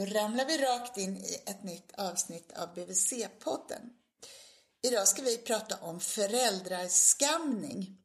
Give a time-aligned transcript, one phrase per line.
[0.00, 3.80] Då ramlar vi rakt in i ett nytt avsnitt av BVC-podden.
[4.82, 7.96] Idag ska vi prata om föräldraskamning.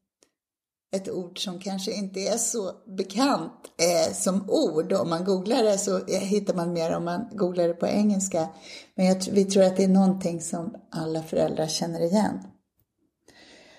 [0.96, 4.94] Ett ord som kanske inte är så bekant eh, som ord.
[4.94, 8.50] Om man googlar det så eh, hittar man mer om man googlar det på engelska.
[8.96, 12.40] Men jag, vi tror att det är någonting som alla föräldrar känner igen.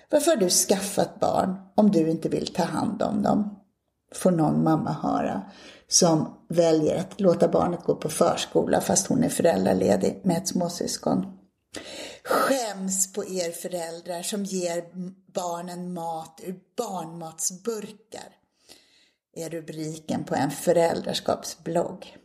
[0.09, 3.59] Varför har du skaffat barn om du inte vill ta hand om dem?
[4.13, 5.51] Får någon mamma höra
[5.87, 11.37] som väljer att låta barnet gå på förskola fast hon är föräldraledig med ett småsyskon.
[12.23, 14.83] Skäms på er föräldrar som ger
[15.33, 18.35] barnen mat ur barnmatsburkar
[19.35, 22.17] är rubriken på en föräldraskapsblogg.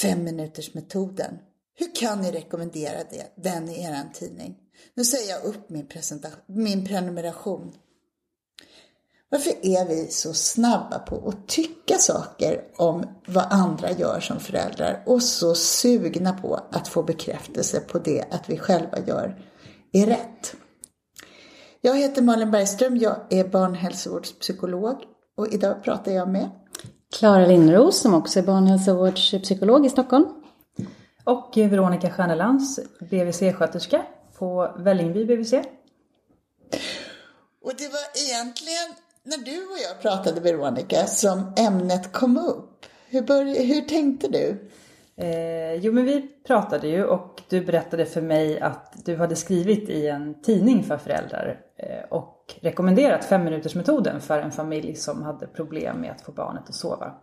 [0.00, 1.38] Femminutersmetoden.
[1.74, 4.56] Hur kan ni rekommendera det, den i er tidning?
[4.94, 5.88] Nu säger jag upp min,
[6.46, 7.74] min prenumeration.
[9.30, 15.02] Varför är vi så snabba på att tycka saker om vad andra gör som föräldrar
[15.06, 19.44] och så sugna på att få bekräftelse på det att vi själva gör
[19.92, 20.54] är rätt?
[21.80, 24.96] Jag heter Malin Bergström, jag är barnhälsovårdspsykolog
[25.36, 26.50] och idag pratar jag med
[27.18, 30.26] Klara Lindros som också är barnhälsovårdspsykolog i Stockholm.
[31.24, 34.02] Och Veronica Stjärnelands, BVC-sköterska
[34.38, 35.52] på Vällingby BVC.
[37.64, 38.94] Och det var egentligen
[39.28, 42.86] när du och jag pratade Veronica som ämnet kom upp.
[43.08, 44.70] Hur, började, hur tänkte du?
[45.16, 49.88] Eh, jo men vi pratade ju och du berättade för mig att du hade skrivit
[49.88, 56.00] i en tidning för föräldrar eh, och rekommenderat femminutersmetoden för en familj som hade problem
[56.00, 57.14] med att få barnet att sova.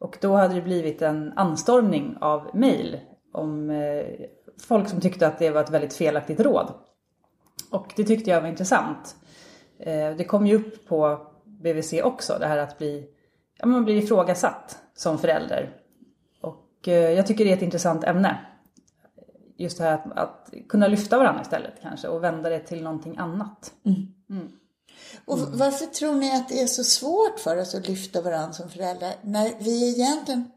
[0.00, 3.00] Och då hade det blivit en anstormning av mejl
[3.32, 4.04] om eh,
[4.62, 6.72] folk som tyckte att det var ett väldigt felaktigt råd.
[7.70, 9.16] Och det tyckte jag var intressant.
[9.78, 11.27] Eh, det kom ju upp på
[11.62, 13.08] BVC också, det här att bli,
[13.58, 15.76] ja, man blir ifrågasatt som förälder.
[16.40, 18.38] Och eh, jag tycker det är ett intressant ämne.
[19.56, 23.16] Just det här att, att kunna lyfta varandra istället kanske och vända det till någonting
[23.18, 23.72] annat.
[23.84, 24.06] Mm.
[24.30, 24.52] Mm.
[25.24, 28.70] Och varför tror ni att det är så svårt för oss att lyfta varandra som
[28.70, 30.50] föräldrar när vi egentligen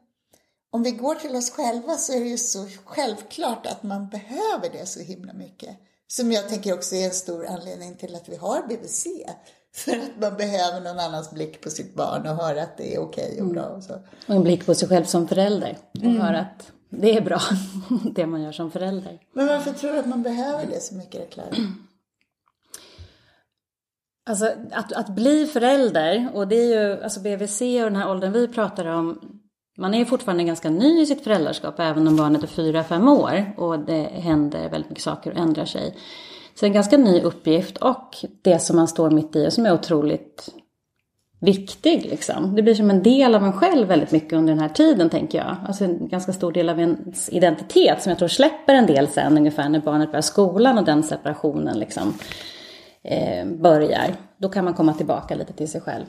[0.73, 4.69] om vi går till oss själva så är det ju så självklart att man behöver
[4.71, 5.77] det så himla mycket.
[6.07, 9.07] Som jag tänker också är en stor anledning till att vi har BVC.
[9.73, 12.99] För att man behöver någon annans blick på sitt barn och höra att det är
[12.99, 13.93] okej okay och bra och så.
[14.27, 16.21] Och en blick på sig själv som förälder och mm.
[16.21, 17.39] höra att det är bra,
[18.15, 19.19] det man gör som förälder.
[19.33, 21.49] Men varför tror du att man behöver det så mycket, Klara?
[24.29, 28.31] Alltså att, att bli förälder, och det är ju, alltså BVC och den här åldern
[28.31, 29.19] vi pratar om,
[29.77, 33.53] man är fortfarande ganska ny i sitt föräldraskap även om barnet är fyra fem år
[33.57, 35.95] och det händer väldigt mycket saker och ändrar sig.
[36.55, 39.73] Så en ganska ny uppgift och det som man står mitt i och som är
[39.73, 40.49] otroligt
[41.41, 42.05] viktig.
[42.05, 42.55] Liksom.
[42.55, 45.37] Det blir som en del av en själv väldigt mycket under den här tiden tänker
[45.37, 45.55] jag.
[45.67, 49.37] Alltså en ganska stor del av ens identitet som jag tror släpper en del sen
[49.37, 52.13] ungefär när barnet börjar skolan och den separationen liksom
[53.03, 54.15] eh, börjar.
[54.37, 56.05] Då kan man komma tillbaka lite till sig själv.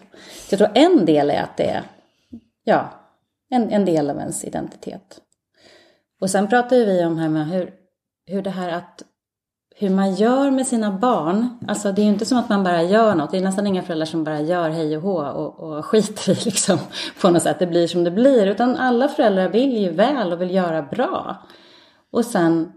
[0.49, 1.83] Så jag tror en del är att det är
[2.65, 2.91] ja,
[3.51, 5.21] en, en del av ens identitet.
[6.21, 7.73] Och sen pratar ju vi om här med hur,
[8.27, 9.03] hur det här att
[9.83, 11.59] hur man gör med sina barn.
[11.69, 13.31] Alltså det är ju inte som att man bara gör något.
[13.31, 16.35] Det är nästan inga föräldrar som bara gör hej och hå och, och skiter i
[16.45, 16.79] liksom
[17.21, 17.59] på något sätt.
[17.59, 18.47] Det blir som det blir.
[18.47, 21.47] Utan alla föräldrar vill ju väl och vill göra bra.
[22.11, 22.73] Och sen,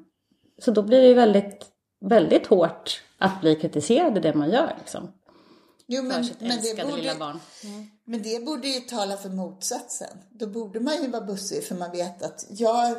[0.62, 1.66] så då blir det ju väldigt,
[2.06, 5.12] väldigt hårt att bli kritiserad i det man gör liksom.
[5.88, 7.10] Jo, men, men, det borde.
[7.10, 7.40] Mm.
[8.06, 10.18] men det borde ju tala för motsatsen.
[10.30, 12.96] Då borde man ju vara bussig för man vet att jag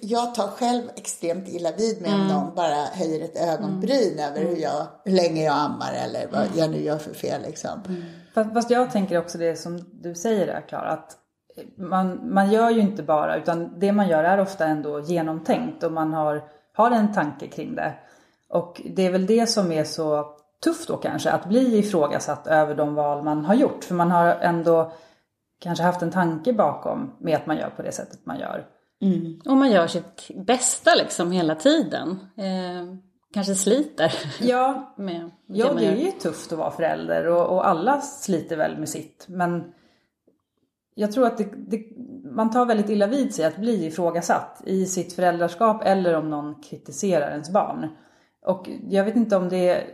[0.00, 2.20] jag tar själv extremt illa vid mig mm.
[2.20, 4.30] om någon bara höjer ett ögonbryn mm.
[4.30, 6.58] över hur, jag, hur länge jag ammar eller vad mm.
[6.58, 7.42] jag nu gör för fel.
[7.42, 7.80] Liksom.
[7.88, 8.54] Mm.
[8.54, 11.16] Fast, jag tänker också det som du säger där Klara, att
[11.76, 15.92] man, man gör ju inte bara, utan det man gör är ofta ändå genomtänkt och
[15.92, 17.94] man har, har en tanke kring det.
[18.48, 20.26] Och det är väl det som är så
[20.64, 23.84] tufft då kanske, att bli ifrågasatt över de val man har gjort.
[23.84, 24.92] För man har ändå
[25.60, 28.66] kanske haft en tanke bakom med att man gör på det sättet man gör.
[29.04, 29.40] Mm.
[29.44, 32.10] Och man gör sitt bästa liksom hela tiden.
[32.36, 32.96] Eh,
[33.34, 34.12] kanske sliter.
[34.40, 38.56] Ja, med ja det, det är ju tufft att vara förälder och, och, alla sliter
[38.56, 39.26] väl med sitt.
[39.28, 39.72] Men
[40.94, 41.82] jag tror att det, det,
[42.34, 46.62] man tar väldigt illa vid sig att bli ifrågasatt i sitt föräldraskap eller om någon
[46.62, 47.88] kritiserar ens barn.
[48.46, 49.84] Och jag vet inte om det,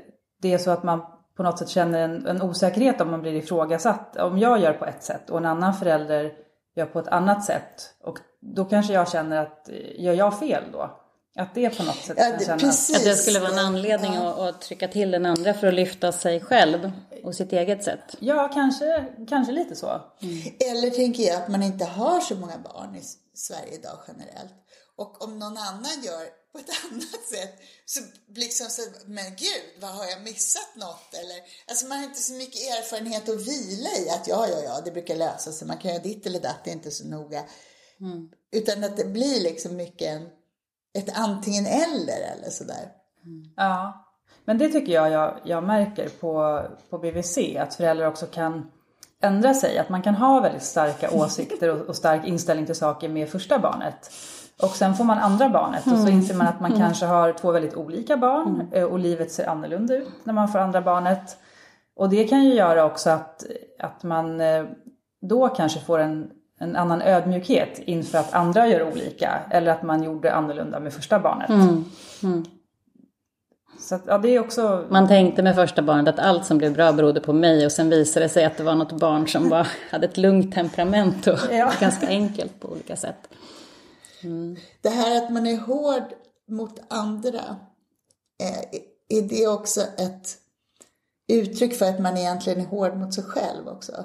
[0.42, 1.00] det är så att man
[1.36, 4.16] på något sätt känner en, en osäkerhet om man blir ifrågasatt.
[4.16, 6.32] Om jag gör på ett sätt och en annan förälder
[6.76, 7.94] gör på ett annat sätt.
[8.00, 10.96] Och då kanske jag känner att, gör jag fel då?
[11.36, 12.96] Att det på något sätt ja, det, precis.
[12.96, 14.28] att, det skulle vara en anledning ja.
[14.28, 16.92] att, att, trycka till den andra för att lyfta sig själv
[17.24, 18.16] och sitt eget sätt.
[18.18, 20.02] Ja, kanske, kanske lite så.
[20.22, 20.42] Mm.
[20.58, 23.02] Eller tänker jag att man inte har så många barn i
[23.34, 24.54] Sverige idag generellt.
[24.96, 27.54] Och om någon annan gör på ett annat sätt
[27.86, 28.00] så
[28.34, 31.14] liksom så, men gud, vad har jag missat något?
[31.14, 31.36] Eller,
[31.68, 34.90] alltså man har inte så mycket erfarenhet att vila i att ja, ja, ja, det
[34.90, 37.44] brukar lösa sig, man kan göra ditt eller datt, det är inte så noga.
[38.00, 38.28] Mm.
[38.52, 40.28] Utan att det blir liksom mycket en,
[40.98, 42.92] ett antingen eller eller sådär.
[43.24, 43.44] Mm.
[43.56, 44.06] Ja,
[44.44, 48.70] men det tycker jag, jag jag märker på, på BVC, att föräldrar också kan
[49.22, 49.78] ändra sig.
[49.78, 53.58] Att man kan ha väldigt starka åsikter och, och stark inställning till saker med första
[53.58, 54.12] barnet.
[54.62, 56.14] Och sen får man andra barnet och så mm.
[56.14, 56.82] inser man att man mm.
[56.82, 58.72] kanske har två väldigt olika barn mm.
[58.72, 61.36] Eh, och livet ser annorlunda ut när man får andra barnet.
[61.96, 63.44] Och det kan ju göra också att,
[63.78, 64.64] att man eh,
[65.20, 66.30] då kanske får en,
[66.60, 71.18] en annan ödmjukhet inför att andra gör olika eller att man gjorde annorlunda med första
[71.18, 71.48] barnet.
[71.48, 71.84] Mm.
[72.22, 72.44] Mm.
[73.78, 74.86] Så att, ja, det är också...
[74.90, 77.90] Man tänkte med första barnet att allt som blev bra berodde på mig och sen
[77.90, 81.38] visade det sig att det var något barn som var, hade ett lugnt temperament och
[81.50, 81.72] ja.
[81.80, 83.28] ganska enkelt på olika sätt.
[84.22, 84.56] Mm.
[84.80, 86.04] Det här att man är hård
[86.48, 87.56] mot andra,
[88.38, 88.80] är,
[89.18, 90.36] är det också ett
[91.32, 94.04] uttryck för att man egentligen är hård mot sig själv också?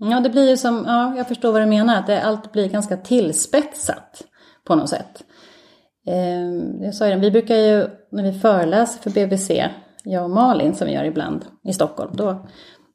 [0.00, 2.68] Ja, det blir ju som, ja, jag förstår vad du menar, att det, allt blir
[2.68, 4.22] ganska tillspetsat
[4.64, 5.24] på något sätt.
[6.06, 9.68] Eh, jag sa ju vi brukar ju när vi föreläser för BBC,
[10.04, 12.46] jag och Malin som vi gör ibland i Stockholm, då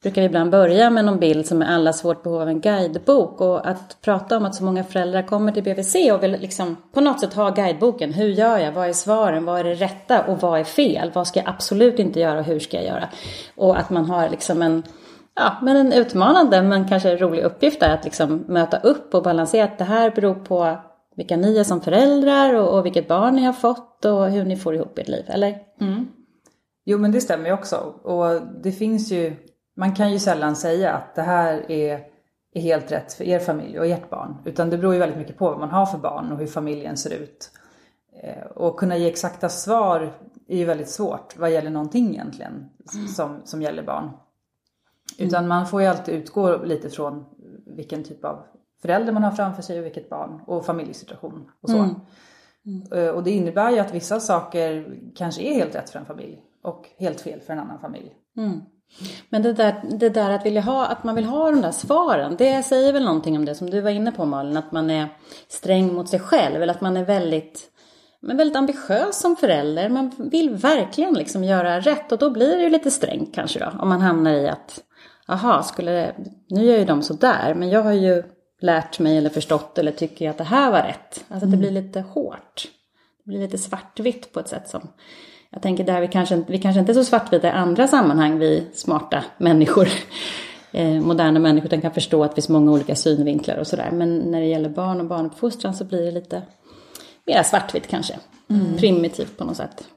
[0.04, 3.42] brukar vi ibland börja med någon bild som är allas vårt behov av en guidebok
[3.42, 7.02] och att prata om att så många föräldrar kommer till BVC och vill liksom på
[7.02, 8.14] något sätt ha guideboken.
[8.14, 8.72] Hur gör jag?
[8.72, 9.46] Vad är svaren?
[9.46, 11.12] Vad är det rätta och vad är fel?
[11.14, 13.10] Vad ska jag absolut inte göra och hur ska jag göra?
[13.56, 14.84] Och att man har liksom en
[15.36, 19.66] Ja, men en utmanande men kanske rolig uppgift är att liksom möta upp och balansera
[19.66, 20.78] att det här beror på
[21.16, 24.58] vilka ni är som föräldrar och, och vilket barn ni har fått och hur ni
[24.58, 25.58] får ihop ert liv, eller?
[25.82, 26.08] Mm.
[26.86, 29.36] Jo men det stämmer ju också och det finns ju
[29.76, 32.00] man kan ju sällan säga att det här är,
[32.54, 34.38] är helt rätt för er familj och ert barn.
[34.46, 36.98] Utan det beror ju väldigt mycket på vad man har för barn och hur familjen
[36.98, 37.52] ser ut.
[38.24, 40.14] Eh, och kunna ge exakta svar
[40.48, 42.70] är ju väldigt svårt vad gäller någonting egentligen
[43.16, 44.10] som, som gäller barn.
[45.18, 47.26] Utan man får ju alltid utgå lite från
[47.66, 48.44] vilken typ av
[48.82, 51.78] förälder man har framför sig och vilket barn och familjesituation och så.
[51.78, 51.96] Mm.
[52.66, 53.16] Mm.
[53.16, 56.90] Och det innebär ju att vissa saker kanske är helt rätt för en familj och
[56.98, 58.14] helt fel för en annan familj.
[58.38, 58.62] Mm.
[59.30, 62.36] Men det där, det där att, vilja ha, att man vill ha de där svaren,
[62.38, 65.08] det säger väl någonting om det som du var inne på Malin, att man är
[65.48, 67.72] sträng mot sig själv eller att man är väldigt,
[68.26, 69.90] men väldigt ambitiös som förälder.
[69.90, 73.72] Man vill verkligen liksom göra rätt och då blir det ju lite strängt kanske då,
[73.80, 74.82] om man hamnar i att,
[75.28, 76.16] aha, skulle det,
[76.50, 78.24] nu gör ju de sådär, men jag har ju
[78.62, 81.26] lärt mig eller förstått eller tycker att det här var rätt.
[81.28, 81.60] Alltså att det mm.
[81.60, 82.68] blir lite hårt.
[83.18, 84.88] Det blir lite svartvitt på ett sätt som
[85.50, 88.64] jag tänker där vi kanske, vi kanske inte är så svartvita i andra sammanhang, vi
[88.74, 89.88] smarta människor.
[90.72, 93.90] Eh, moderna människor utan kan förstå att det finns många olika synvinklar och sådär.
[93.92, 96.42] Men när det gäller barn och barnuppfostran så blir det lite
[97.26, 98.20] mer svartvitt kanske.
[98.50, 98.78] Mm.
[98.78, 99.88] Primitivt på något sätt.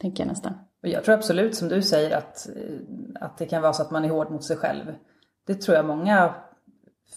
[0.00, 0.52] Tänker jag nästan.
[0.80, 2.48] Jag tror absolut som du säger att,
[3.20, 4.94] att det kan vara så att man är hård mot sig själv.
[5.46, 6.34] Det tror jag många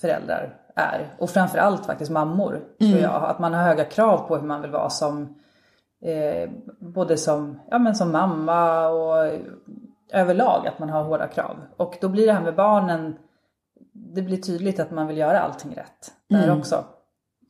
[0.01, 1.15] föräldrar är.
[1.17, 2.91] Och framförallt faktiskt mammor, mm.
[2.91, 3.23] tror jag.
[3.23, 5.36] Att man har höga krav på hur man vill vara som
[6.01, 9.39] eh, både som, ja, men som mamma och
[10.13, 11.57] överlag att man har hårda krav.
[11.77, 13.17] Och då blir det här med barnen,
[13.93, 16.60] det blir tydligt att man vill göra allting rätt där mm.
[16.60, 16.86] också.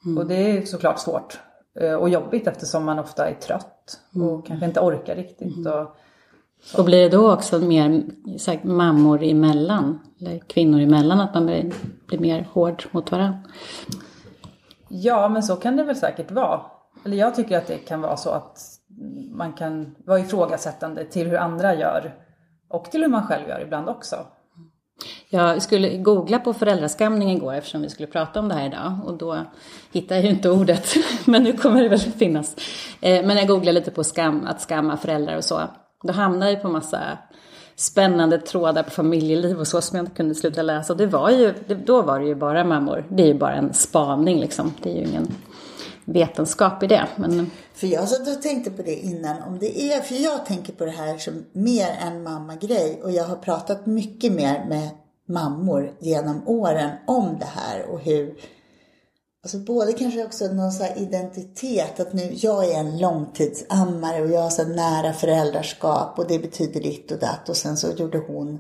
[0.06, 0.18] Mm.
[0.18, 1.40] Och det är såklart svårt
[2.00, 4.42] och jobbigt eftersom man ofta är trött och mm.
[4.42, 5.58] kanske inte orkar riktigt.
[5.58, 5.74] Mm.
[5.74, 5.96] Och,
[6.78, 8.04] och blir det då också mer
[8.48, 11.74] här, mammor emellan, eller kvinnor emellan, att man blir,
[12.08, 13.40] blir mer hård mot varandra?
[14.90, 16.62] Ja, men så kan det väl säkert vara.
[17.06, 18.60] Eller jag tycker att det kan vara så att
[19.32, 22.16] man kan vara ifrågasättande till hur andra gör
[22.70, 24.16] och till hur man själv gör ibland också.
[25.34, 29.18] Jag skulle googla på föräldraskamning igår eftersom vi skulle prata om det här idag och
[29.18, 29.46] då
[29.92, 32.56] hittade jag ju inte ordet, men nu kommer det väl finnas.
[33.02, 35.62] Eh, men jag googlade lite på skam, att skamma föräldrar och så.
[36.04, 37.00] Då hamnade jag på massa
[37.76, 40.94] spännande trådar på familjeliv och så som jag inte kunde sluta läsa.
[40.94, 41.54] Och det var ju,
[41.86, 43.06] då var det ju bara mammor.
[43.10, 44.74] Det är ju bara en spaning liksom.
[44.84, 45.28] Det är ju ingen
[46.06, 47.08] vetenskap i det.
[47.16, 47.52] Men...
[47.74, 50.86] För jag satt och tänkte på det innan, om det är, för jag tänker på
[50.86, 54.90] det här som mer en mamma-grej och jag har pratat mycket mer med
[55.28, 58.36] mammor genom åren om det här och hur
[59.44, 64.42] Alltså både kanske också någon så identitet, att nu jag är en långtidsammare och jag
[64.42, 68.60] har så nära föräldraskap och det betyder ditt och datt och sen så gjorde hon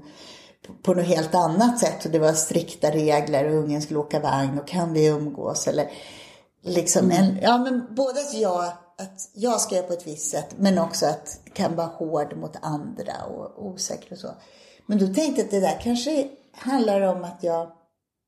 [0.83, 4.59] på något helt annat sätt och det var strikta regler och ungen skulle åka vagn
[4.59, 5.91] och kan vi umgås eller
[6.61, 7.37] liksom en, mm.
[7.41, 8.65] ja men både att jag,
[8.97, 12.55] att jag ska göra på ett visst sätt men också att kan vara hård mot
[12.61, 14.29] andra och osäker och så.
[14.85, 17.71] Men då tänkte jag att det där kanske handlar om att jag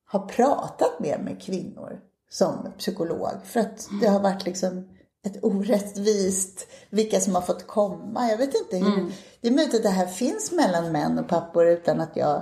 [0.06, 3.30] har pratat mer med kvinnor som psykolog.
[3.44, 4.90] För att det har varit liksom
[5.26, 8.28] ett orättvist, vilka som har fått komma.
[8.30, 9.00] Jag vet inte hur.
[9.00, 9.12] Mm.
[9.42, 12.42] Det är möjligt att det här finns mellan män och pappor utan att jag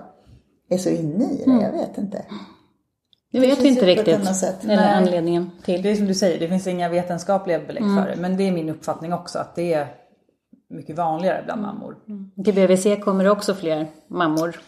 [0.69, 1.43] är så inne i det.
[1.43, 1.61] Mm.
[1.61, 2.25] Jag vet inte.
[3.31, 4.07] Det vet vi inte riktigt.
[4.07, 4.93] Eller Nej.
[4.93, 5.81] anledningen till.
[5.81, 8.03] Det är som du säger, det finns inga vetenskapliga belägg mm.
[8.03, 8.21] för det.
[8.21, 9.87] Men det är min uppfattning också att det är
[10.69, 11.75] mycket vanligare bland mm.
[11.75, 11.97] mammor.
[12.07, 12.31] Mm.
[12.43, 14.59] Till BVC kommer det också fler mammor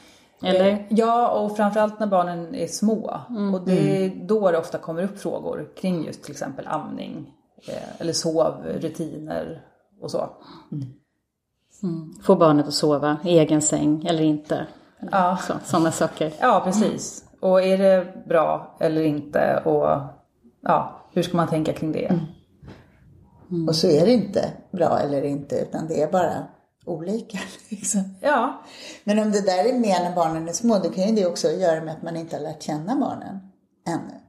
[0.45, 0.71] eller?
[0.71, 3.21] Eh, ja, och framförallt när barnen är små.
[3.29, 3.53] Mm.
[3.53, 7.33] Och det är då det ofta kommer upp frågor kring just till exempel amning
[7.67, 9.61] eh, eller sovrutiner
[10.01, 10.29] och så.
[10.71, 10.87] Mm.
[11.83, 12.13] Mm.
[12.23, 14.67] Får barnet att sova i egen säng eller inte?
[15.11, 15.37] Ja.
[15.47, 16.33] Så, sådana saker.
[16.39, 17.25] Ja, precis.
[17.39, 19.61] Och är det bra eller inte?
[19.65, 19.99] Och
[20.61, 22.05] ja, hur ska man tänka kring det?
[22.05, 22.25] Mm.
[23.51, 23.67] Mm.
[23.67, 26.47] Och så är det inte bra eller inte, utan det är bara
[26.85, 27.39] olika.
[27.69, 28.15] Liksom.
[28.21, 28.63] Ja.
[29.03, 31.51] Men om det där är mer när barnen är små, då kan ju det också
[31.51, 33.39] göra med att man inte har lärt känna barnen
[33.87, 34.19] ännu.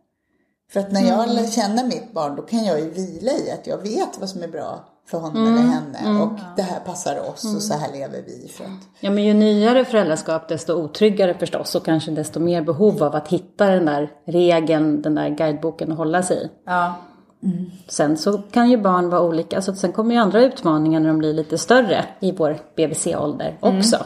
[0.73, 1.37] För att när jag mm.
[1.37, 4.43] lär känna mitt barn, då kan jag ju vila i att jag vet vad som
[4.43, 5.59] är bra för honom mm.
[5.59, 6.21] eller henne mm.
[6.21, 8.49] och det här passar oss och så här lever vi.
[8.49, 8.71] För att...
[9.01, 13.29] Ja, men ju nyare föräldraskap, desto otryggare förstås och kanske desto mer behov av att
[13.29, 16.51] hitta den där regeln, den där guideboken att hålla sig i.
[16.67, 16.95] Ja.
[17.43, 17.71] Mm.
[17.89, 21.19] Sen så kan ju barn vara olika, så sen kommer ju andra utmaningar när de
[21.19, 23.79] blir lite större i vår BVC-ålder mm.
[23.79, 23.97] också.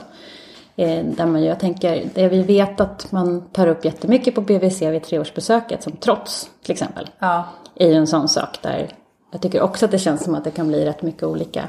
[0.76, 1.14] Mm.
[1.14, 5.02] där man, jag tänker, det vi vet att man tar upp jättemycket på BVC vid
[5.02, 7.44] treårsbesöket, som trots till exempel, ja.
[7.74, 8.88] är ju en sån sak där
[9.30, 11.68] jag tycker också att det känns som att det kan bli rätt mycket olika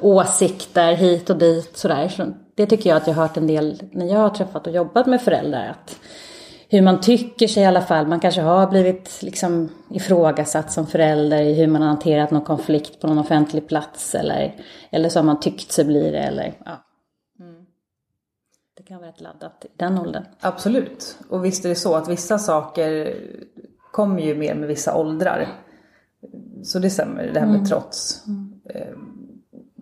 [0.00, 2.08] åsikter hit och dit sådär.
[2.08, 4.72] Så det tycker jag att jag har hört en del när jag har träffat och
[4.72, 5.68] jobbat med föräldrar.
[5.68, 5.96] Att
[6.70, 8.06] hur man tycker sig i alla fall.
[8.06, 13.00] Man kanske har blivit liksom ifrågasatt som förälder i hur man har hanterat någon konflikt
[13.00, 14.54] på någon offentlig plats eller,
[14.90, 16.84] eller så har man tyckt sig bli det eller ja.
[17.40, 17.66] Mm.
[18.76, 20.24] Det kan vara rätt laddat i den åldern.
[20.40, 21.18] Absolut.
[21.28, 23.16] Och visst är det så att vissa saker
[23.92, 25.48] kommer ju mer med vissa åldrar.
[26.62, 27.66] Så det stämmer, det här med mm.
[27.66, 28.26] trots.
[28.26, 28.60] Mm.
[28.74, 28.96] Eh,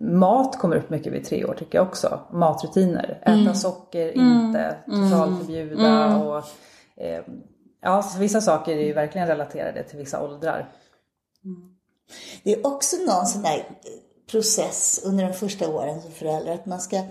[0.01, 2.19] mat kommer upp mycket vid tre år tycker jag också.
[2.31, 3.19] Matrutiner.
[3.21, 3.55] Äta mm.
[3.55, 5.09] socker, inte mm.
[5.09, 6.21] totalförbjuda mm.
[6.21, 6.43] och
[6.97, 7.21] eh,
[7.81, 10.71] ja, vissa saker är ju verkligen relaterade till vissa åldrar.
[11.45, 11.75] Mm.
[12.43, 13.67] Det är också någon sån där
[14.31, 17.03] process under de första åren som förälder att man ska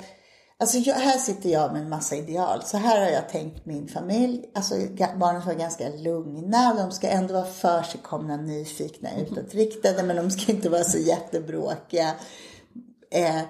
[0.58, 2.62] Alltså jag, här sitter jag med en massa ideal.
[2.62, 4.44] Så här har jag tänkt min familj.
[4.54, 4.74] Alltså
[5.16, 6.74] barnen ska vara ganska lugna.
[6.74, 10.02] De ska ändå vara försigkomna, nyfikna, utåtriktade.
[10.02, 12.14] Men de ska inte vara så jättebråkiga.
[13.10, 13.40] Eh,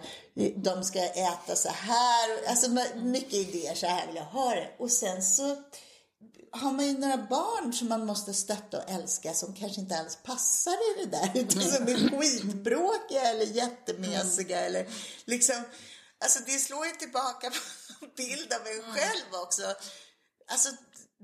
[0.57, 2.49] de ska äta så här.
[2.49, 4.69] Alltså mycket idéer, så här vill jag ha det.
[4.79, 5.57] Och sen så
[6.57, 10.19] har man ju några barn som man måste stötta och älska som kanske inte alls
[10.23, 11.31] passar i det där.
[11.35, 14.67] Utan som är skitbråkiga eller jättemesiga mm.
[14.67, 14.87] eller
[15.25, 15.57] liksom.
[16.25, 19.63] Alltså det slår ju tillbaka på bild av en själv också.
[20.49, 20.69] Alltså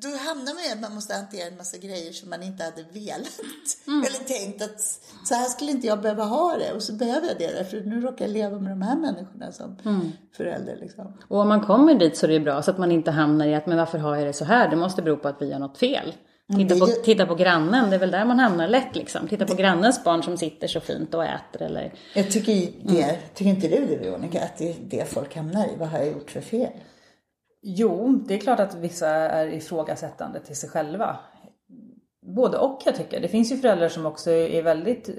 [0.03, 2.83] då hamnar man i att man måste hantera en massa grejer som man inte hade
[2.93, 3.39] velat.
[3.87, 4.01] Mm.
[4.01, 4.81] Eller tänkt att
[5.25, 6.73] så här skulle inte jag behöva ha det.
[6.73, 9.77] Och så behöver jag det därför nu råkar jag leva med de här människorna som
[9.85, 10.13] mm.
[10.37, 10.77] förälder.
[10.81, 11.19] Liksom.
[11.29, 13.55] Och om man kommer dit så är det bra så att man inte hamnar i
[13.55, 14.71] att men varför har jag det så här?
[14.71, 16.15] Det måste bero på att vi gör något fel.
[16.49, 19.29] Mm, titta, på, titta på grannen, det är väl där man hamnar lätt liksom.
[19.29, 21.93] Titta på grannens barn som sitter så fint och äter eller...
[22.15, 23.17] Jag tycker det, mm.
[23.35, 25.71] tycker inte du det Veronica, att det är det folk hamnar i?
[25.79, 26.71] Vad har jag gjort för fel?
[27.63, 31.17] Jo, det är klart att vissa är ifrågasättande till sig själva.
[32.27, 33.21] Både och jag tycker.
[33.21, 35.11] Det finns ju föräldrar som också är väldigt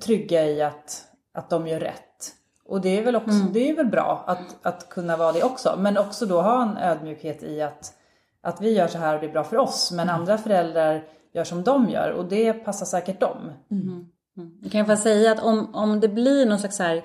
[0.00, 2.34] trygga i att, att de gör rätt.
[2.64, 3.52] Och det är väl också, mm.
[3.52, 5.76] det är väl bra att, att kunna vara det också.
[5.78, 7.94] Men också då ha en ödmjukhet i att,
[8.40, 9.90] att vi gör så här och det är bra för oss.
[9.92, 10.20] Men mm.
[10.20, 13.52] andra föräldrar gör som de gör och det passar säkert dem.
[13.70, 14.06] Mm.
[14.36, 14.58] Mm.
[14.62, 17.04] Jag kan jag säga att om, om det blir någon slags här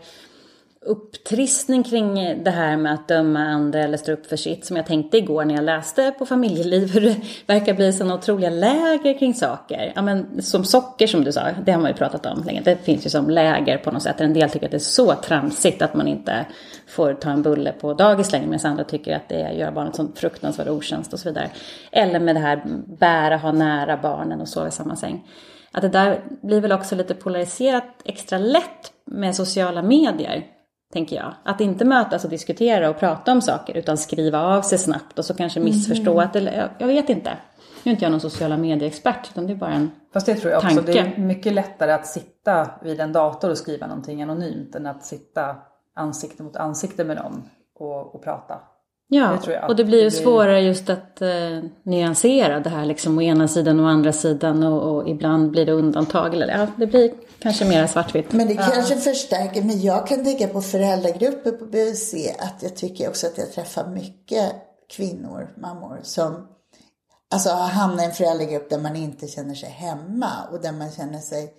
[0.86, 4.86] upptrissning kring det här med att döma andra eller stå upp för sitt som jag
[4.86, 7.16] tänkte igår när jag läste på familjeliv hur det
[7.48, 9.94] verkar bli sådana otroliga läger kring saker.
[9.96, 12.62] Ja, men, som socker som du sa, det har man ju pratat om länge.
[12.62, 14.22] Det finns ju som läger på något sätt.
[14.22, 16.46] En del tycker att det är så tramsigt att man inte
[16.88, 20.14] får ta en bulle på dagis längre medan andra tycker att det gör barnet sån
[20.16, 21.50] fruktansvärd otjänst och så vidare.
[21.92, 22.62] Eller med det här
[23.00, 25.28] bära, ha nära barnen och sova i samma säng.
[25.72, 30.44] Att det där blir väl också lite polariserat extra lätt med sociala medier
[30.94, 31.34] tänker jag.
[31.44, 35.26] Att inte mötas och diskutera och prata om saker utan skriva av sig snabbt och
[35.26, 36.26] så kanske missförstå mm.
[36.26, 37.38] att, eller jag vet inte.
[37.84, 40.52] Nu är inte jag någon sociala medieexpert utan det är bara en Fast det tror
[40.52, 40.92] jag också, tanke.
[40.92, 45.06] det är mycket lättare att sitta vid en dator och skriva någonting anonymt än att
[45.06, 45.56] sitta
[45.96, 48.60] ansikte mot ansikte med någon och, och prata.
[49.08, 50.24] Ja, och det blir ju det blir...
[50.24, 51.30] svårare just att eh,
[51.84, 55.66] nyansera det här liksom å ena sidan och å andra sidan och, och ibland blir
[55.66, 56.34] det undantag.
[56.34, 58.32] Eller, ja, det blir kanske mer svartvitt.
[58.32, 63.10] Men det kanske förstärker, men jag kan tänka på föräldragrupper på BVC att jag tycker
[63.10, 64.52] också att jag träffar mycket
[64.96, 66.48] kvinnor, mammor som
[67.34, 71.20] alltså hamna i en föräldragrupp där man inte känner sig hemma och där man känner
[71.20, 71.54] sig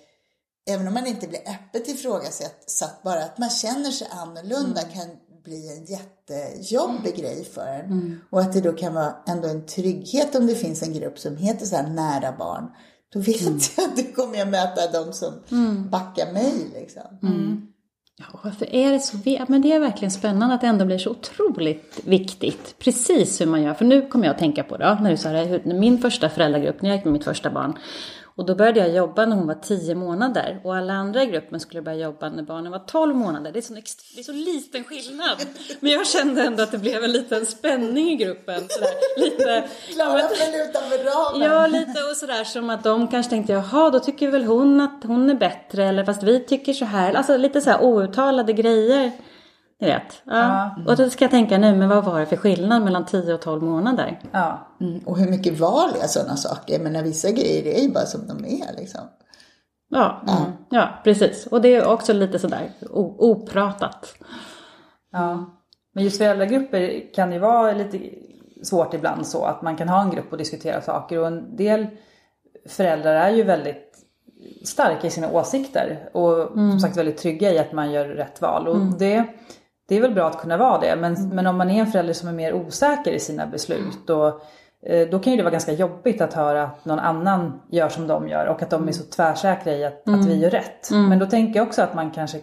[0.67, 4.95] Även om man inte blir öppet ifrågasatt, bara att man känner sig annorlunda mm.
[4.95, 5.09] kan
[5.45, 7.87] bli en jättejobbig grej för en.
[7.87, 8.21] Mm.
[8.31, 11.37] Och att det då kan vara ändå en trygghet om det finns en grupp som
[11.37, 12.69] heter så här nära barn.
[13.13, 13.59] Då vet mm.
[13.77, 15.91] jag att du kommer jag möta de som mm.
[15.91, 17.19] backar mig liksom.
[17.23, 17.67] Mm.
[18.17, 19.17] Ja, varför är det så?
[19.49, 22.75] Men det är verkligen spännande att det ändå blir så otroligt viktigt.
[22.79, 23.75] Precis hur man gör.
[23.75, 26.83] För nu kommer jag att tänka på då, när du sa det, min första föräldragrupp,
[26.83, 27.79] när jag gick med mitt första barn.
[28.37, 31.61] Och då började jag jobba när hon var 10 månader och alla andra i gruppen
[31.61, 33.53] skulle börja jobba när barnen var 12 månader.
[33.53, 35.37] Det är, så, det är så liten skillnad.
[35.81, 38.61] Men jag kände ändå att det blev en liten spänning i gruppen.
[38.69, 40.21] Sådär, lite, Klara
[40.69, 41.51] utanför ramen.
[41.51, 45.05] Ja, lite och sådär som att de kanske tänkte jaha, då tycker väl hon att
[45.05, 47.15] hon är bättre eller fast vi tycker så här.
[47.15, 49.13] Alltså lite så här outtalade grejer.
[49.85, 50.23] Vet.
[50.25, 50.71] Ja.
[50.77, 50.87] Mm.
[50.87, 53.41] Och då ska jag tänka nu, men vad var det för skillnad mellan 10 och
[53.41, 54.21] 12 månader?
[54.33, 54.69] Ja.
[54.81, 55.01] Mm.
[55.07, 56.79] Och hur mycket val är sådana saker?
[56.79, 59.01] Men vissa grejer är ju bara som de är liksom.
[59.89, 60.37] Ja, ja.
[60.37, 60.53] Mm.
[60.71, 61.47] ja precis.
[61.47, 62.71] Och det är också lite sådär
[63.19, 64.15] opratat.
[65.13, 65.45] Ja,
[65.95, 68.01] men just föräldragrupper kan ju vara lite
[68.63, 71.87] svårt ibland så att man kan ha en grupp och diskutera saker och en del
[72.69, 73.95] föräldrar är ju väldigt
[74.65, 76.71] starka i sina åsikter och mm.
[76.71, 78.69] som sagt väldigt trygga i att man gör rätt val.
[78.69, 78.99] Och mm.
[78.99, 79.25] det
[79.89, 81.29] det är väl bra att kunna vara det men, mm.
[81.29, 84.27] men om man är en förälder som är mer osäker i sina beslut och
[84.87, 88.07] eh, då kan ju det vara ganska jobbigt att höra att någon annan gör som
[88.07, 90.21] de gör och att de är så tvärsäkra i att, mm.
[90.21, 90.91] att vi gör rätt.
[90.91, 91.09] Mm.
[91.09, 92.39] Men då tänker jag också att man kanske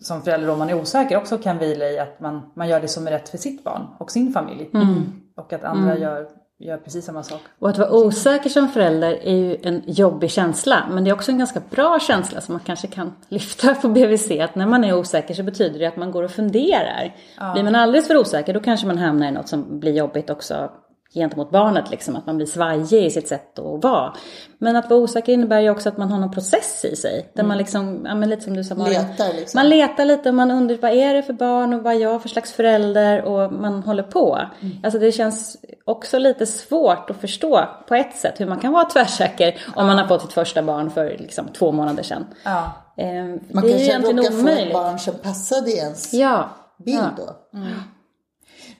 [0.00, 2.88] som förälder om man är osäker också kan vila i att man, man gör det
[2.88, 4.70] som är rätt för sitt barn och sin familj.
[4.74, 5.12] Mm.
[5.36, 6.02] Och att andra mm.
[6.02, 6.28] gör
[6.60, 7.40] gör precis samma sak.
[7.58, 10.88] Och att vara osäker som förälder är ju en jobbig känsla.
[10.90, 14.30] Men det är också en ganska bra känsla som man kanske kan lyfta på BVC.
[14.30, 17.14] Att när man är osäker så betyder det att man går och funderar.
[17.38, 17.52] Ja.
[17.52, 20.70] Blir man alldeles för osäker då kanske man hamnar i något som blir jobbigt också
[21.14, 24.14] gentemot barnet, liksom, att man blir svajig i sitt sätt att vara.
[24.58, 27.30] Men att vara osäker innebär ju också att man har någon process i sig.
[27.34, 27.48] Där mm.
[27.48, 29.58] man liksom, ja men lite som du sa letar liksom.
[29.58, 32.22] Man letar lite och man undrar vad är det för barn och vad är jag
[32.22, 34.38] för slags förälder och man håller på.
[34.60, 34.76] Mm.
[34.82, 38.84] Alltså det känns också lite svårt att förstå på ett sätt hur man kan vara
[38.84, 39.86] tvärsäker om ja.
[39.86, 42.26] man har fått sitt första barn för liksom två månader sedan.
[42.44, 42.72] Ja.
[42.96, 46.48] Eh, man det kanske råkar få ett barn som passade ens ja.
[46.84, 47.58] bild då.
[47.58, 47.74] Mm.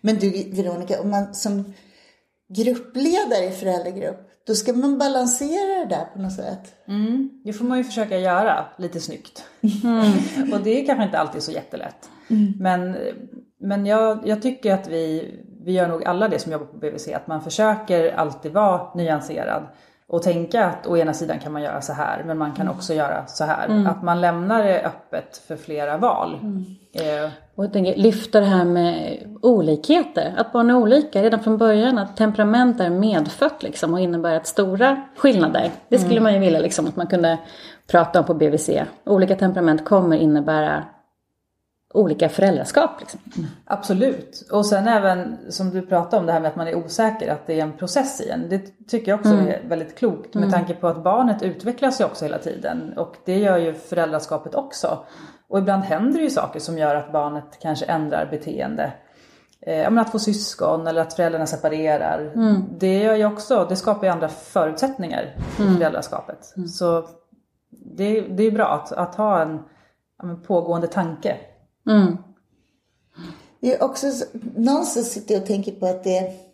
[0.00, 1.74] Men du Veronica, om man som
[2.48, 6.74] gruppledare i föräldragrupp, då ska man balansera det där på något sätt.
[6.88, 9.44] Mm, det får man ju försöka göra lite snyggt.
[9.84, 10.52] Mm.
[10.52, 12.10] och det är kanske inte alltid så jättelätt.
[12.30, 12.52] Mm.
[12.58, 12.96] Men,
[13.60, 15.34] men jag, jag tycker att vi,
[15.64, 19.66] vi gör nog alla det som jobbar på BVC, att man försöker alltid vara nyanserad
[20.08, 22.76] och tänka att å ena sidan kan man göra så här men man kan mm.
[22.76, 23.66] också göra så här.
[23.66, 23.86] Mm.
[23.86, 26.38] Att man lämnar det öppet för flera val.
[26.42, 26.64] Mm.
[26.92, 27.30] Eh.
[27.54, 30.34] Och jag tänker lyfta det här med olikheter.
[30.36, 31.98] Att barn är olika redan från början.
[31.98, 35.70] Att temperament är medfött liksom och innebär att stora skillnader.
[35.88, 36.22] Det skulle mm.
[36.22, 37.38] man ju vilja liksom att man kunde
[37.90, 38.70] prata om på BVC.
[39.04, 40.84] Olika temperament kommer innebära
[41.94, 43.00] olika föräldraskap.
[43.00, 43.20] Liksom.
[43.36, 43.48] Mm.
[43.64, 44.48] Absolut.
[44.52, 47.46] Och sen även som du pratade om det här med att man är osäker, att
[47.46, 48.48] det är en process i en.
[48.48, 49.46] Det tycker jag också mm.
[49.46, 50.52] är väldigt klokt med mm.
[50.52, 54.98] tanke på att barnet utvecklas ju också hela tiden och det gör ju föräldraskapet också.
[55.48, 58.92] Och ibland händer det ju saker som gör att barnet kanske ändrar beteende.
[59.60, 62.32] Eh, att få syskon eller att föräldrarna separerar.
[62.34, 62.64] Mm.
[62.78, 65.76] Det gör ju också, det skapar ju andra förutsättningar i mm.
[65.76, 66.56] föräldraskapet.
[66.56, 66.68] Mm.
[66.68, 67.08] Så
[67.70, 69.62] det, det är bra att, att ha en,
[70.22, 71.36] en pågående tanke
[71.88, 72.16] Mm.
[73.60, 74.06] Det är också,
[74.56, 76.48] någonstans sitter jag och tänker på att det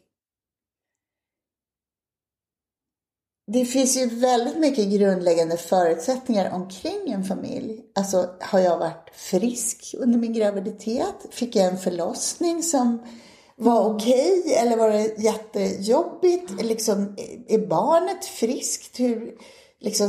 [3.46, 7.80] Det finns ju väldigt mycket grundläggande förutsättningar omkring en familj.
[7.94, 11.26] Alltså, har jag varit frisk under min graviditet?
[11.30, 12.98] Fick jag en förlossning som
[13.56, 13.96] var mm.
[13.96, 16.62] okej okay, eller var det jättejobbigt?
[16.62, 17.16] Liksom,
[17.48, 19.00] är barnet friskt?
[19.00, 19.34] Hur,
[19.84, 20.08] liksom,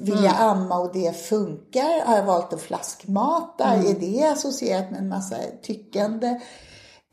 [0.00, 0.48] vill jag mm.
[0.48, 2.06] amma och det funkar?
[2.06, 3.64] Har jag valt att flaskmata?
[3.64, 3.86] Mm.
[3.86, 6.40] Är det associerat med en massa tyckande?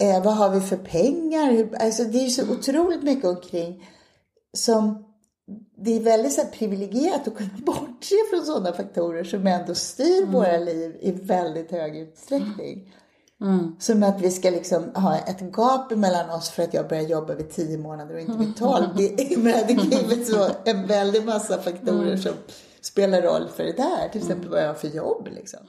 [0.02, 1.70] Eh, vad har vi för pengar?
[1.80, 2.58] Alltså, det är ju så mm.
[2.58, 3.90] otroligt mycket omkring
[4.54, 5.06] som
[5.78, 10.32] det är väldigt så privilegierat att kunna bortse från sådana faktorer som ändå styr mm.
[10.32, 12.94] våra liv i väldigt hög utsträckning.
[13.42, 13.76] Mm.
[13.80, 17.36] Som att vi ska liksom ha ett gap mellan oss för att jag börjar jobba
[17.36, 18.88] vid tio månader och inte vid tolv.
[18.96, 19.08] Det,
[19.68, 22.18] det kan ju så en väldig massa faktorer mm.
[22.18, 22.34] som
[22.82, 24.10] spelar roll för det där.
[24.12, 25.60] Till exempel vad jag har för jobb liksom.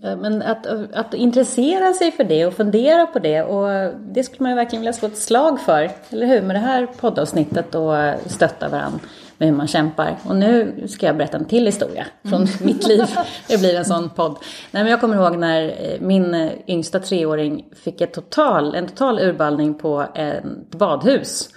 [0.00, 4.50] Men att, att intressera sig för det och fundera på det och det skulle man
[4.50, 6.42] ju verkligen vilja slå ett slag för, eller hur?
[6.42, 7.94] Med det här poddavsnittet och
[8.26, 9.00] stötta varandra
[9.38, 10.16] med hur man kämpar.
[10.24, 12.48] Och nu ska jag berätta en till historia från mm.
[12.60, 13.04] mitt liv.
[13.48, 14.36] Det blir en sån podd.
[14.70, 18.86] Nej, men jag kommer ihåg när eh, min eh, yngsta treåring fick ett total, en
[18.86, 21.48] total urballning på ett badhus.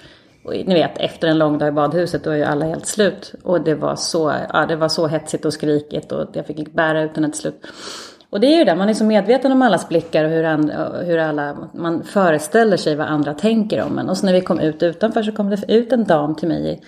[0.47, 3.33] Och ni vet, efter en lång dag i badhuset då är ju alla helt slut.
[3.43, 7.01] Och det var så, ja, det var så hetsigt och skrikigt och jag fick bära
[7.01, 7.65] ut henne till slut.
[8.29, 10.89] Och det är ju det, man är så medveten om allas blickar och hur, andra,
[11.05, 14.09] hur alla, man föreställer sig vad andra tänker om en.
[14.09, 16.81] Och så när vi kom ut utanför så kom det ut en dam till mig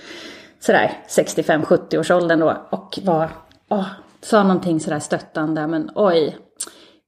[0.59, 3.29] sådär 65-70 års åldern då och var,
[3.69, 3.87] åh,
[4.21, 6.37] sa någonting sådär stöttande, men oj,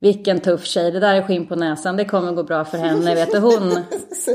[0.02, 3.16] vilken tuff tjej, det där är skinn på näsan, det kommer gå bra för henne,
[3.16, 3.40] vet du.
[3.40, 3.78] Hon,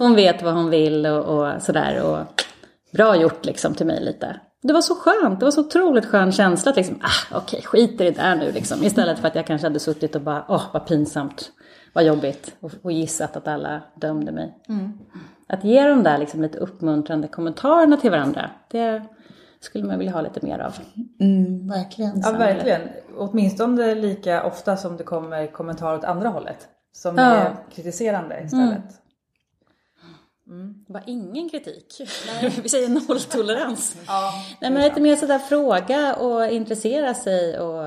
[0.01, 2.03] hon vet vad hon vill och, och sådär.
[2.03, 2.43] Och
[2.93, 4.41] bra gjort liksom till mig lite.
[4.63, 7.63] Det var så skönt, det var så otroligt skön känsla att liksom, ah, okej, okay,
[7.63, 8.85] skit i det där nu liksom.
[8.85, 11.51] Istället för att jag kanske hade suttit och bara, åh, oh, vad pinsamt,
[11.93, 12.57] vad jobbigt.
[12.61, 14.59] Och, och gissat att alla dömde mig.
[14.69, 14.93] Mm.
[15.49, 19.03] Att ge de där liksom lite uppmuntrande kommentarerna till varandra, det
[19.61, 20.75] skulle man vilja ha lite mer av.
[21.21, 22.21] Mm, verkligen.
[22.21, 22.81] Ja, verkligen.
[23.17, 26.69] Åtminstone lika ofta som det kommer kommentarer åt andra hållet.
[26.93, 27.23] Som ja.
[27.23, 28.69] är kritiserande istället.
[28.69, 28.83] Mm.
[30.49, 30.75] Mm.
[30.89, 32.01] Bara ingen kritik.
[32.63, 33.97] Vi säger nolltolerans.
[34.07, 37.85] ja, Nej, men lite mer sådär fråga och intressera sig och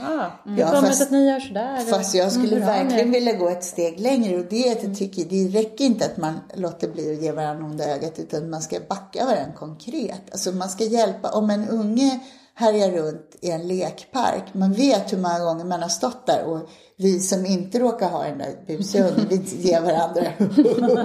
[0.00, 1.78] ja, hur ja, det att ni gör sådär?
[1.78, 4.98] Fast jag skulle mm, verkligen vilja gå ett steg längre och det är att jag
[4.98, 8.62] tycker det räcker inte att man låter bli att ge varandra onda ögat utan man
[8.62, 10.22] ska backa varandra konkret.
[10.32, 12.20] Alltså man ska hjälpa, om en unge
[12.60, 16.68] härjar runt i en lekpark, man vet hur många gånger man har stått där och
[16.96, 20.22] vi som inte råkar ha den där busiga hunden, vi ger varandra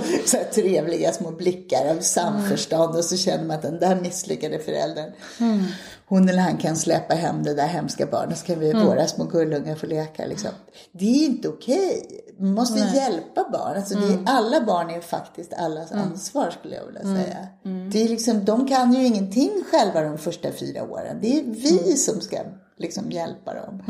[0.26, 5.12] så trevliga små blickar av samförstånd och så känner man att den där misslyckade föräldern,
[5.40, 5.64] mm.
[6.06, 8.86] hon eller han kan släppa hem det där hemska barnet så kan vi, mm.
[8.86, 10.26] våra små gullungar få leka.
[10.26, 10.52] Liksom.
[10.92, 12.02] Det är inte okej.
[12.06, 12.25] Okay.
[12.38, 12.96] Måste Nej.
[12.96, 13.78] hjälpa barn.
[13.78, 14.10] Alltså, mm.
[14.10, 16.04] är, alla barn är faktiskt allas mm.
[16.04, 17.24] ansvar skulle jag vilja mm.
[17.24, 17.38] säga.
[17.66, 17.90] Mm.
[17.90, 21.18] Det är liksom, de kan ju ingenting själva de första fyra åren.
[21.22, 22.38] Det är vi som ska
[22.78, 23.84] liksom hjälpa dem.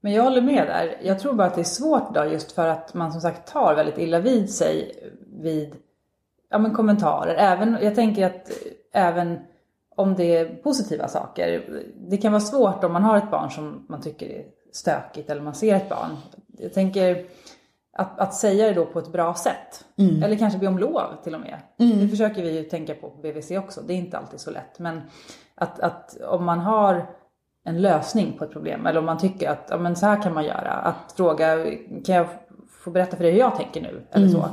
[0.00, 1.00] Men jag håller med där.
[1.02, 3.74] Jag tror bara att det är svårt idag just för att man som sagt tar
[3.74, 4.92] väldigt illa vid sig
[5.42, 5.74] vid
[6.50, 7.34] ja, men kommentarer.
[7.34, 8.50] Även, jag tänker att
[8.92, 9.38] även
[9.96, 11.64] om det är positiva saker.
[12.10, 15.42] Det kan vara svårt om man har ett barn som man tycker är stökigt eller
[15.42, 16.16] man ser ett barn.
[16.58, 17.24] Jag tänker
[17.92, 19.84] att, att säga det då på ett bra sätt.
[19.96, 20.22] Mm.
[20.22, 21.60] Eller kanske be om lov till och med.
[21.78, 22.00] Mm.
[22.00, 23.80] Det försöker vi ju tänka på på BVC också.
[23.86, 24.78] Det är inte alltid så lätt.
[24.78, 25.02] Men
[25.54, 27.06] att, att om man har
[27.64, 28.86] en lösning på ett problem.
[28.86, 30.72] Eller om man tycker att ja, men så här kan man göra.
[30.72, 31.64] Att fråga,
[32.04, 32.26] kan jag
[32.68, 34.06] få berätta för dig hur jag tänker nu?
[34.10, 34.40] Eller mm.
[34.40, 34.48] så.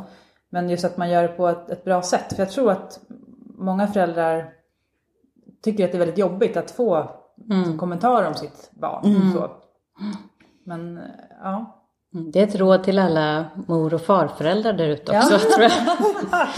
[0.49, 2.33] Men just att man gör det på ett, ett, bra sätt.
[2.33, 2.99] För jag tror att
[3.57, 4.53] många föräldrar
[5.63, 7.11] tycker att det är väldigt jobbigt att få
[7.49, 7.77] mm.
[7.77, 9.05] kommentarer om sitt barn.
[9.05, 9.33] Mm.
[9.33, 9.51] Så.
[10.63, 10.99] Men
[11.43, 11.80] ja.
[12.13, 15.39] Mm, det är ett råd till alla mor och farföräldrar där ute också, ja.
[15.55, 15.71] tror jag.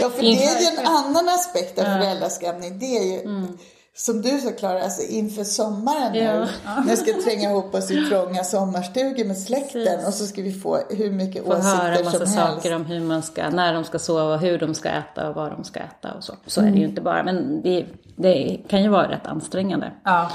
[0.00, 2.78] ja, för det är ju en annan aspekt av föräldraskapning.
[2.78, 3.58] Det är ju mm
[3.96, 6.32] som du sa Klara, alltså inför sommaren ja.
[6.32, 10.06] nu, när vi ska tränga ihop oss i trånga sommarstugor med släkten Precis.
[10.06, 12.10] och så ska vi få hur mycket få åsikter som helst.
[12.10, 14.88] Få höra massa saker om hur man ska, när de ska sova, hur de ska
[14.88, 16.34] äta och vad de ska äta och så.
[16.46, 16.68] Så mm.
[16.68, 16.90] är det ju mm.
[16.90, 17.86] inte bara, men det,
[18.16, 19.92] det, kan ju vara rätt ansträngande.
[20.04, 20.30] Ja.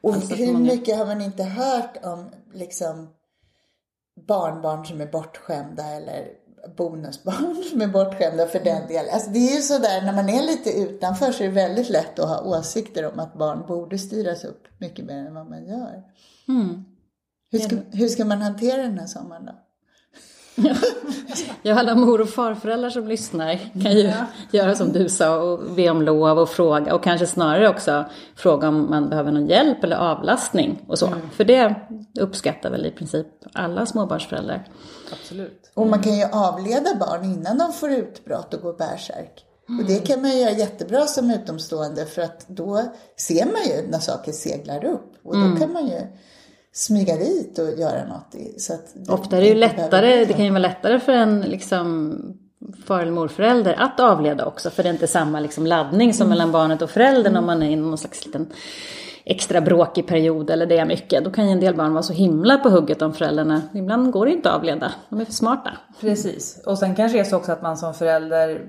[0.00, 0.72] Och alltså, hur många...
[0.72, 3.08] mycket har man inte hört om liksom
[4.26, 6.28] barnbarn som är bortskämda eller
[6.76, 9.14] bonusbarn som är bortskämda för den delen.
[9.14, 12.18] Alltså det är ju sådär, när man är lite utanför så är det väldigt lätt
[12.18, 16.02] att ha åsikter om att barn borde styras upp mycket mer än vad man gör.
[16.48, 16.84] Mm.
[17.50, 19.63] Hur, ska, hur ska man hantera den här sommaren då?
[21.62, 24.26] Ja, alla mor och farföräldrar som lyssnar kan ju ja.
[24.50, 28.04] göra som du sa och be om lov och fråga och kanske snarare också
[28.36, 31.06] fråga om man behöver någon hjälp eller avlastning och så.
[31.06, 31.30] Mm.
[31.30, 31.74] För det
[32.20, 34.68] uppskattar väl i princip alla småbarnsföräldrar.
[35.12, 35.70] Absolut.
[35.74, 39.44] Och man kan ju avleda barn innan de får utbrott och går bärsärk.
[39.68, 39.80] Mm.
[39.80, 42.82] Och det kan man göra jättebra som utomstående för att då
[43.16, 45.60] ser man ju när saker seglar upp och då mm.
[45.60, 46.00] kan man ju
[46.74, 48.60] smyga dit och göra något.
[48.60, 52.18] Så att Ofta är det ju lättare, det kan ju vara lättare för en liksom
[52.86, 56.30] far eller morförälder att avleda också för det är inte samma liksom laddning som mm.
[56.30, 57.38] mellan barnet och föräldern mm.
[57.38, 58.52] om man är i någon slags liten
[59.24, 61.24] extra bråkig period eller det är mycket.
[61.24, 63.62] Då kan ju en del barn vara så himla på hugget om föräldrarna.
[63.74, 65.70] Ibland går det inte att avleda, de är för smarta.
[66.00, 68.60] Precis, och sen kanske det är så också att man som förälder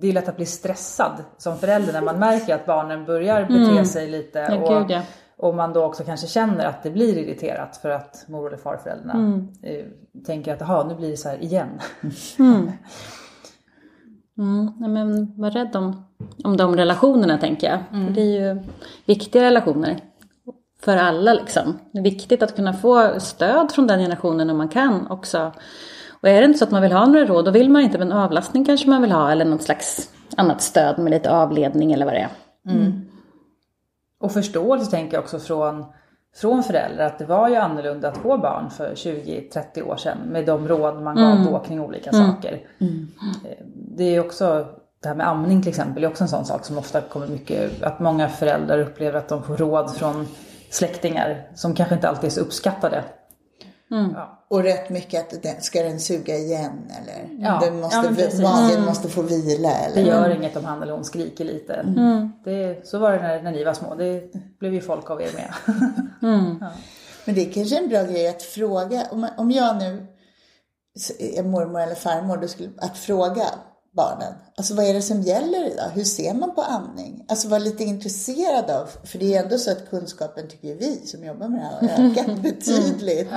[0.00, 3.70] det är lätt att bli stressad som förälder när man märker att barnen börjar bete
[3.70, 3.84] mm.
[3.84, 4.38] sig lite.
[4.38, 5.02] Ja, och, gud, ja.
[5.38, 9.12] Och man då också kanske känner att det blir irriterat för att mor eller farföräldrarna
[9.14, 9.48] mm.
[9.62, 9.84] Eh,
[10.26, 11.68] tänker att nu blir det så här igen.
[12.38, 12.70] Mm.
[14.38, 16.06] Mm, men var rädd om,
[16.44, 17.78] om de relationerna tänker jag.
[17.92, 18.14] Mm.
[18.14, 18.62] Det är ju
[19.06, 20.00] viktiga relationer
[20.80, 21.78] för alla liksom.
[21.92, 25.52] Det är viktigt att kunna få stöd från den generationen om man kan också.
[26.20, 27.98] Och är det inte så att man vill ha några råd, då vill man inte,
[27.98, 32.06] men avlastning kanske man vill ha eller något slags annat stöd med lite avledning eller
[32.06, 32.30] vad det är.
[32.68, 33.05] Mm.
[34.26, 35.84] Och förståelse tänker jag också från,
[36.36, 40.46] från föräldrar att det var ju annorlunda att få barn för 20-30 år sedan med
[40.46, 42.60] de råd man gav då kring olika saker.
[42.80, 42.86] Eh,
[43.96, 44.66] Det är också
[45.02, 47.82] det här med amning till exempel är också en sån sak som ofta kommer mycket,
[47.82, 50.26] att många föräldrar upplever att de får råd från
[50.70, 53.04] släktingar som kanske inte alltid är så uppskattade.
[53.88, 54.46] Ja.
[54.48, 58.84] Och rätt mycket att den, ska den suga igen eller Ja, den måste, ja, magen
[58.84, 60.02] måste få vila Det eller.
[60.02, 61.84] gör inget om han eller hon skriker lite.
[62.44, 63.94] Det, så var det när, när ni var små.
[63.94, 65.54] Det blev ju folk av er med.
[67.24, 69.06] Men det är kanske en bra grej att fråga.
[69.10, 70.06] Om, om jag nu
[71.18, 73.44] är mormor eller farmor, då skulle, att fråga
[73.96, 74.32] barnen.
[74.56, 75.90] Alltså vad är det som gäller idag?
[75.94, 77.24] Hur ser man på amning?
[77.28, 81.24] Alltså vara lite intresserad av, för det är ändå så att kunskapen tycker vi som
[81.24, 83.28] jobbar med det här har ökat betydligt.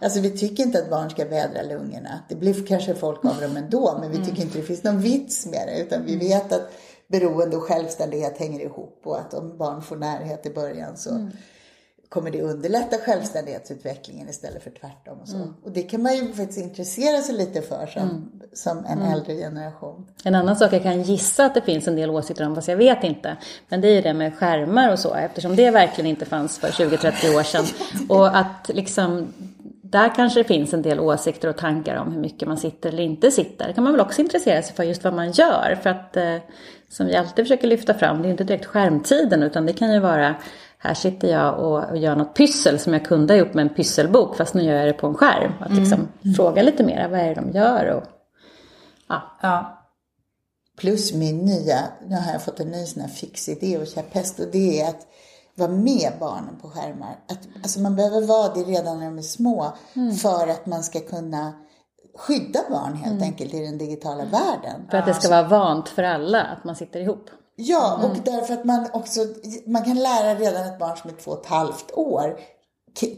[0.00, 2.20] Alltså vi tycker inte att barn ska vädra lungorna.
[2.28, 5.46] Det blir kanske folk av dem ändå, men vi tycker inte det finns någon vits
[5.46, 5.80] med det.
[5.82, 6.70] Utan vi vet att
[7.08, 11.30] beroende och självständighet hänger ihop och att om barn får närhet i början så
[12.08, 15.18] kommer det underlätta självständighetsutvecklingen istället för tvärtom.
[15.20, 15.54] Och, så.
[15.64, 20.06] och det kan man ju faktiskt intressera sig lite för som, som en äldre generation.
[20.24, 22.76] En annan sak jag kan gissa att det finns en del åsikter om, fast jag
[22.76, 23.36] vet inte.
[23.68, 26.68] Men det är ju det med skärmar och så, eftersom det verkligen inte fanns för
[26.68, 27.64] 20-30 år sedan.
[28.08, 29.32] Och att liksom,
[29.82, 33.02] där kanske det finns en del åsikter och tankar om hur mycket man sitter eller
[33.02, 33.66] inte sitter.
[33.66, 35.78] Det kan man väl också intressera sig för just vad man gör.
[35.82, 36.36] För att, eh,
[36.88, 39.98] som vi alltid försöker lyfta fram, det är inte direkt skärmtiden, utan det kan ju
[39.98, 40.34] vara
[40.78, 43.74] här sitter jag och, och gör något pyssel som jag kunde ha gjort med en
[43.74, 45.52] pysselbok, fast nu gör jag det på en skärm.
[45.60, 47.86] Att liksom fråga lite mer, vad är det de gör?
[47.86, 48.04] Och,
[49.08, 49.22] ja.
[49.42, 49.74] Ja.
[50.78, 54.40] Plus min nya, nu har jag fått en ny sån här fix idé och käpphäst
[54.40, 55.06] och det är att
[55.54, 57.16] vara med barnen på skärmar.
[57.28, 59.72] Att, alltså man behöver vara det redan när de är små
[60.22, 61.52] för att man ska kunna
[62.18, 64.86] skydda barn helt enkelt i den digitala världen.
[64.90, 67.30] För att det ska vara vant för alla att man sitter ihop.
[67.60, 69.20] Ja, och därför att man också,
[69.66, 72.36] man kan lära redan ett barn som är två och ett halvt år,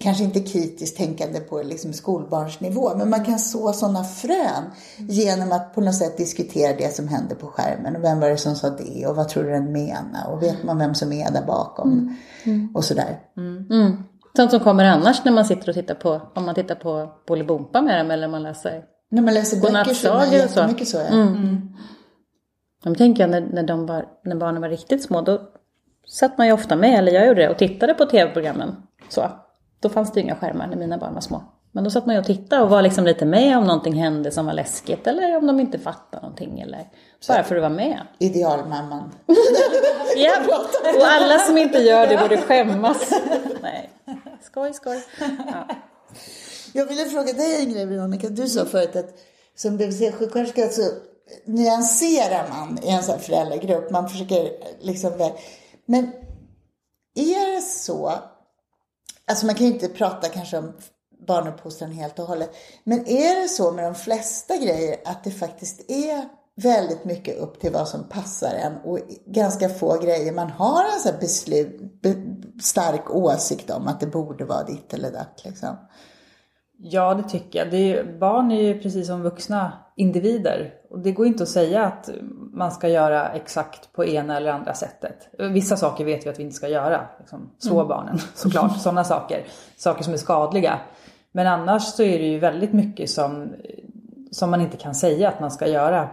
[0.01, 4.65] kanske inte kritiskt tänkande på liksom skolbarnsnivå, men man kan så sådana frön
[4.97, 7.97] genom att på något sätt diskutera det som händer på skärmen.
[7.97, 9.07] Och vem var det som sa det?
[9.07, 10.33] Och vad tror du den menar?
[10.33, 12.17] Och vet man vem som är där bakom?
[12.75, 13.19] Och sådär.
[14.37, 17.83] Sånt som kommer annars när man sitter och tittar på, om man tittar på Bolibompa
[17.83, 18.85] med dem eller man läser.
[19.11, 20.97] När man läser böcker så är man jättemycket så.
[20.97, 21.27] Ja.
[22.85, 25.41] Jag tänker jag när, när, de var, när barnen var riktigt små, då
[26.07, 28.77] satt man ju ofta med, eller jag gjorde det, och tittade på tv-programmen.
[29.09, 29.31] Så.
[29.81, 31.43] Då fanns det ju inga skärmar när mina barn var små.
[31.73, 34.31] Men då satt man ju och tittade och var liksom lite med om någonting hände
[34.31, 36.89] som var läskigt, eller om de inte fattade någonting, eller
[37.29, 38.01] bara för att vara med.
[38.19, 39.11] Idealmamman.
[40.17, 40.33] Ja,
[40.97, 43.11] och alla som inte gör det borde skämmas.
[43.63, 43.91] Nej,
[44.43, 45.05] skoj, skoj.
[45.21, 45.67] Ja.
[46.73, 48.29] Jag ville fråga dig en grej Veronica.
[48.29, 49.15] Du sa förut att
[49.55, 50.83] som BVC-sjuksköterska så
[51.45, 53.91] nyanserar man i en sån här föräldragrupp.
[53.91, 55.31] Man försöker liksom...
[55.87, 56.13] Men
[57.15, 58.13] är det så...
[59.27, 60.73] Alltså man kan ju inte prata kanske om
[61.27, 62.51] barnuppfostran helt och hållet.
[62.85, 66.29] Men är det så med de flesta grejer att det faktiskt är
[66.63, 71.01] väldigt mycket upp till vad som passar en och ganska få grejer man har en
[71.01, 72.15] sån här beslut, be,
[72.63, 75.77] stark åsikt om att det borde vara ditt eller datt liksom.
[76.79, 77.71] Ja, det tycker jag.
[77.71, 80.75] Det är, barn är ju precis som vuxna individer.
[80.91, 82.11] Och det går inte att säga att
[82.53, 85.29] man ska göra exakt på ena eller andra sättet.
[85.39, 87.09] Vissa saker vet vi att vi inte ska göra.
[87.19, 89.45] Liksom, slå barnen såklart, sådana saker.
[89.77, 90.79] Saker som är skadliga.
[91.33, 93.53] Men annars så är det ju väldigt mycket som,
[94.31, 96.09] som man inte kan säga att man ska göra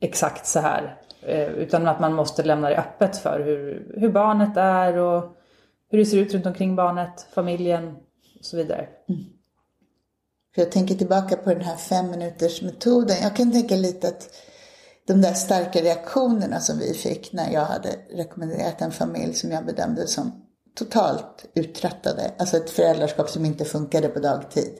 [0.00, 0.96] exakt så här.
[1.22, 5.36] Eh, Utan att man måste lämna det öppet för hur, hur barnet är och
[5.90, 7.96] hur det ser ut runt omkring barnet, familjen
[8.38, 8.88] och så vidare.
[10.56, 13.16] För jag tänker tillbaka på den här fem minuters metoden.
[13.22, 14.30] Jag kan tänka lite att
[15.06, 19.66] de där starka reaktionerna som vi fick när jag hade rekommenderat en familj som jag
[19.66, 20.32] bedömde som
[20.78, 22.34] totalt uttröttade.
[22.38, 24.72] Alltså ett föräldraskap som inte funkade på dagtid.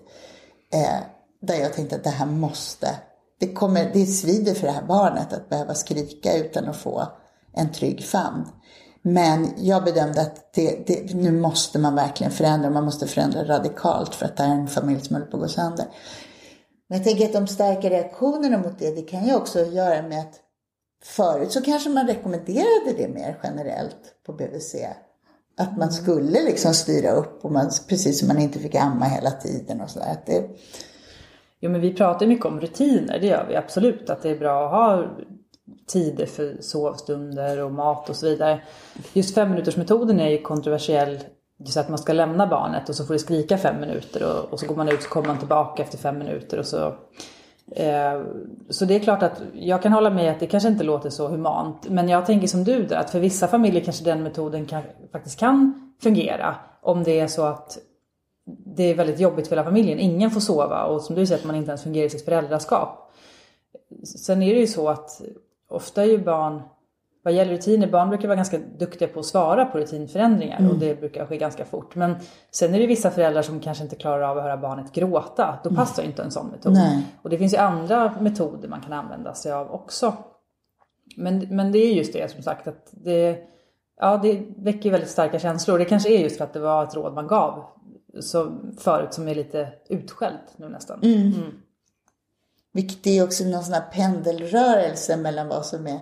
[0.73, 1.01] Eh,
[1.43, 2.89] där jag tänkte att det här måste,
[3.41, 7.09] det, kommer, det svider för det här barnet att behöva skrika utan att få
[7.53, 8.45] en trygg famn.
[9.09, 12.71] Men jag bedömde att det, det, nu måste man verkligen förändra.
[12.71, 15.43] Man måste förändra radikalt för att det här är en familj som håller på att
[15.43, 15.87] gå sönder.
[16.89, 20.21] Men jag tänker att de starka reaktionerna mot det, det kan ju också göra med
[20.21, 20.35] att
[21.05, 24.75] förut så kanske man rekommenderade det mer generellt på BVC.
[25.57, 29.31] Att man skulle liksom styra upp, och man, precis som man inte fick amma hela
[29.31, 30.17] tiden och sådär.
[31.61, 34.11] Jo men vi pratar mycket om rutiner, det gör vi absolut.
[34.11, 35.17] Att det är bra att ha
[35.87, 38.63] tider för sovstunder och mat och så vidare.
[39.13, 41.19] Just femminutersmetoden är ju kontroversiell.
[41.59, 44.61] Just att man ska lämna barnet och så får det skrika fem minuter och, och
[44.61, 46.95] så går man ut så kommer man tillbaka efter fem minuter och så
[47.71, 48.23] Eh,
[48.71, 51.29] så det är klart att jag kan hålla med att det kanske inte låter så
[51.29, 51.89] humant.
[51.89, 55.39] Men jag tänker som du där, att för vissa familjer kanske den metoden kan, faktiskt
[55.39, 56.57] kan fungera.
[56.83, 57.79] Om det är så att
[58.77, 59.99] det är väldigt jobbigt för hela familjen.
[59.99, 63.13] Ingen får sova och som du säger att man inte ens fungerar i sitt föräldraskap.
[64.05, 65.23] Sen är det ju så att
[65.69, 66.63] ofta är ju barn,
[67.23, 70.71] vad gäller rutiner, barn brukar vara ganska duktiga på att svara på rutinförändringar mm.
[70.71, 71.95] och det brukar ske ganska fort.
[71.95, 72.17] Men
[72.51, 75.59] sen är det vissa föräldrar som kanske inte klarar av att höra barnet gråta.
[75.65, 75.77] Då mm.
[75.77, 76.11] passar mm.
[76.11, 76.73] inte en sån metod.
[76.73, 77.07] Nej.
[77.23, 80.13] Och det finns ju andra metoder man kan använda sig av också.
[81.17, 83.39] Men, men det är just det som sagt att det,
[84.01, 85.79] ja, det väcker väldigt starka känslor.
[85.79, 87.65] Det kanske är just för att det var ett råd man gav
[88.21, 91.03] så förut som är lite utskällt nu nästan.
[91.03, 91.21] Mm.
[91.21, 91.53] Mm.
[92.77, 96.01] Vilket är också någon sån här pendelrörelse mellan vad som är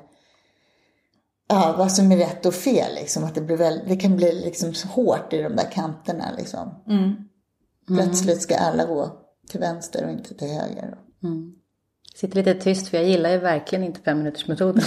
[1.49, 2.95] ja, vad som är rätt och fel.
[2.95, 3.25] Liksom.
[3.25, 6.25] Att det, blir väl, det kan bli liksom hårt i de där kanterna.
[6.39, 6.83] Liksom.
[6.89, 7.15] Mm.
[7.87, 9.11] Plötsligt ska alla gå
[9.51, 10.95] till vänster och inte till höger.
[11.23, 11.53] Mm.
[12.15, 14.83] Sitter lite tyst för jag gillar ju verkligen inte femminutersmetoden.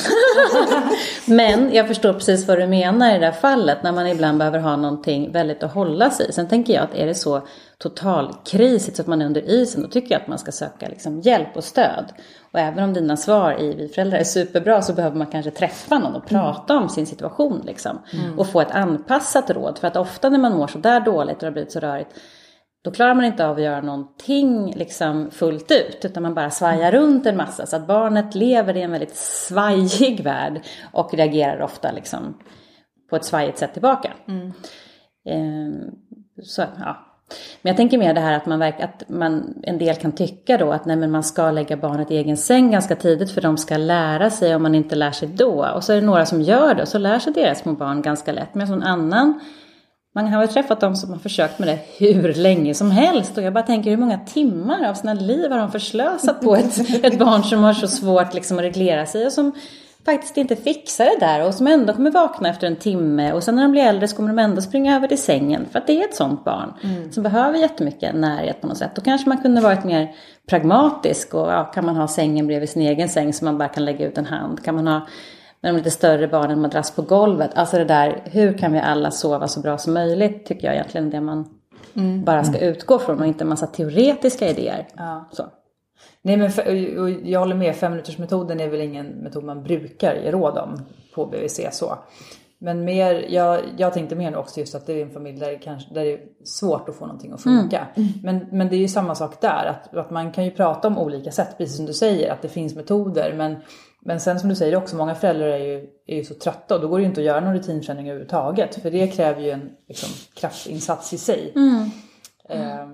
[1.26, 4.60] Men jag förstår precis vad du menar i det här fallet när man ibland behöver
[4.60, 6.32] ha någonting väldigt att hålla sig i.
[6.32, 7.48] Sen tänker jag att är det så
[7.80, 11.20] totalkrisigt så att man är under isen då tycker jag att man ska söka liksom
[11.20, 12.14] hjälp och stöd.
[12.52, 16.00] Och även om dina svar i Vi föräldrar är superbra så behöver man kanske träffa
[16.00, 16.84] någon och prata mm.
[16.84, 18.00] om sin situation liksom.
[18.14, 18.40] Mm.
[18.40, 19.78] Och få ett anpassat råd.
[19.78, 22.16] För att ofta när man mår så där dåligt och det har blivit så rörigt
[22.88, 26.92] då klarar man inte av att göra någonting liksom fullt ut utan man bara svajar
[26.92, 30.62] runt en massa så att barnet lever i en väldigt svajig värld
[30.94, 32.38] och reagerar ofta liksom
[33.10, 34.14] på ett svajigt sätt tillbaka.
[34.28, 34.48] Mm.
[35.30, 35.92] Eh,
[36.44, 37.08] så, ja.
[37.62, 40.58] Men jag tänker mer det här att man, verk, att man en del kan tycka
[40.58, 43.58] då att nej, men man ska lägga barnet i egen säng ganska tidigt för de
[43.58, 45.68] ska lära sig om man inte lär sig då.
[45.76, 48.02] Och så är det några som gör det och så lär sig deras små barn
[48.02, 48.56] ganska lätt.
[48.56, 49.40] Men en annan
[50.16, 53.44] man har ju träffat de som har försökt med det hur länge som helst och
[53.44, 57.20] jag bara tänker hur många timmar av sina liv har de förslösat på ett, ett
[57.20, 59.52] barn som har så svårt liksom att reglera sig och som
[60.12, 63.56] faktiskt inte fixar det där och som ändå kommer vakna efter en timme och sen
[63.56, 66.02] när de blir äldre så kommer de ändå springa över till sängen för att det
[66.02, 67.12] är ett sånt barn mm.
[67.12, 68.92] som behöver jättemycket närhet på något sätt.
[68.96, 70.16] Då kanske man kunde varit mer
[70.50, 73.86] pragmatisk och ja, kan man ha sängen bredvid sin egen säng så man bara kan
[73.86, 74.64] lägga ut en hand.
[74.64, 75.08] Kan man ha
[75.62, 77.52] med de lite större barnen madrass på golvet.
[77.56, 81.10] Alltså det där, hur kan vi alla sova så bra som möjligt tycker jag egentligen
[81.10, 81.46] det man
[81.94, 82.24] mm.
[82.24, 84.88] bara ska utgå från och inte en massa teoretiska idéer.
[84.98, 85.30] Ja.
[85.32, 85.44] Så.
[86.22, 86.52] Nej men
[87.32, 91.60] jag håller med, femminutersmetoden är väl ingen metod man brukar ge råd om på BVC
[91.72, 91.98] så.
[92.60, 95.52] Men mer, jag, jag tänkte mer nu också just att det är en familj där
[95.52, 97.88] det, kanske, där det är svårt att få någonting att funka.
[97.96, 98.10] Mm.
[98.24, 100.98] Men, men det är ju samma sak där, att, att man kan ju prata om
[100.98, 103.34] olika sätt, precis som du säger, att det finns metoder.
[103.38, 103.56] Men
[104.08, 106.82] men sen som du säger också, många föräldrar är ju, är ju så trötta och
[106.82, 108.76] då går det ju inte att göra någon rutinförändring överhuvudtaget.
[108.76, 111.54] För det kräver ju en liksom, kraftinsats i sig.
[111.56, 111.92] Mm.
[112.50, 112.88] Eh,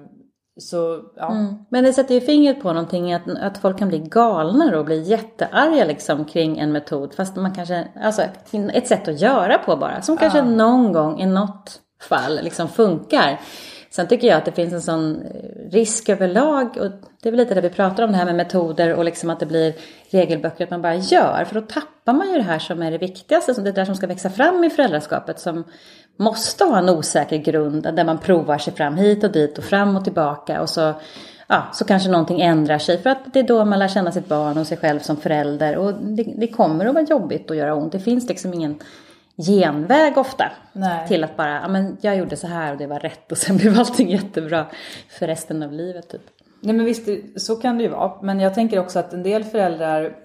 [0.58, 1.32] så, ja.
[1.32, 1.56] Mm.
[1.70, 5.02] Men det sätter ju fingret på någonting att, att folk kan bli galna och bli
[5.02, 7.13] jättearga liksom kring en metod.
[7.13, 8.22] Fast man kanske, alltså
[8.74, 10.02] ett sätt att göra på bara.
[10.02, 10.46] Som kanske ja.
[10.46, 13.39] någon gång i något fall liksom funkar.
[13.95, 17.39] Sen tycker jag att det finns en sån eh, risk överlag och det är väl
[17.39, 19.73] lite det vi pratar om det här med metoder och liksom att det blir
[20.10, 21.45] regelböcker att man bara gör.
[21.45, 24.08] För då tappar man ju det här som är det viktigaste, det där som ska
[24.08, 25.63] växa fram i föräldraskapet som
[26.17, 29.95] måste ha en osäker grund där man provar sig fram hit och dit och fram
[29.95, 30.93] och tillbaka och så
[31.47, 34.27] ja, så kanske någonting ändrar sig för att det är då man lär känna sitt
[34.27, 37.75] barn och sig själv som förälder och det, det kommer att vara jobbigt och göra
[37.75, 37.91] ont.
[37.91, 38.79] Det finns liksom ingen
[39.38, 40.52] genväg ofta.
[40.74, 41.08] Nej.
[41.08, 43.58] Till att bara, ja men jag gjorde så här och det var rätt och sen
[43.58, 44.65] blev allting jättebra
[45.10, 46.22] för resten av livet typ.
[46.62, 48.22] Nej men visst, så kan det ju vara.
[48.22, 50.15] Men jag tänker också att en del föräldrar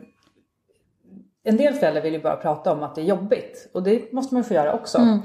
[1.48, 4.34] en del föräldrar vill ju bara prata om att det är jobbigt och det måste
[4.34, 5.20] man få göra också mm.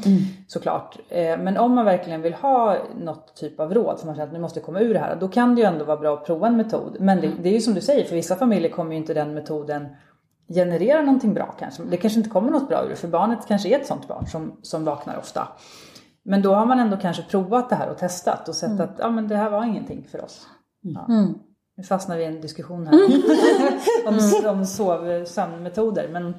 [0.47, 0.97] såklart.
[1.09, 4.33] Eh, men om man verkligen vill ha något typ av råd som man känner att
[4.33, 6.47] nu måste komma ur det här, då kan det ju ändå vara bra att prova
[6.47, 6.97] en metod.
[6.99, 9.33] Men det, det är ju som du säger, för vissa familjer kommer ju inte den
[9.33, 9.87] metoden
[10.47, 11.83] generera någonting bra kanske.
[11.83, 14.27] Det kanske inte kommer något bra ur det för barnet kanske är ett sånt barn
[14.27, 15.47] som, som vaknar ofta.
[16.25, 18.81] Men då har man ändå kanske provat det här och testat och sett mm.
[18.81, 20.47] att ja, men det här var ingenting för oss.
[20.81, 21.05] Ja.
[21.09, 21.33] Mm.
[21.77, 22.99] Nu fastnar vi i en diskussion här
[24.07, 26.09] om, om sov, sömnmetoder.
[26.11, 26.35] Men,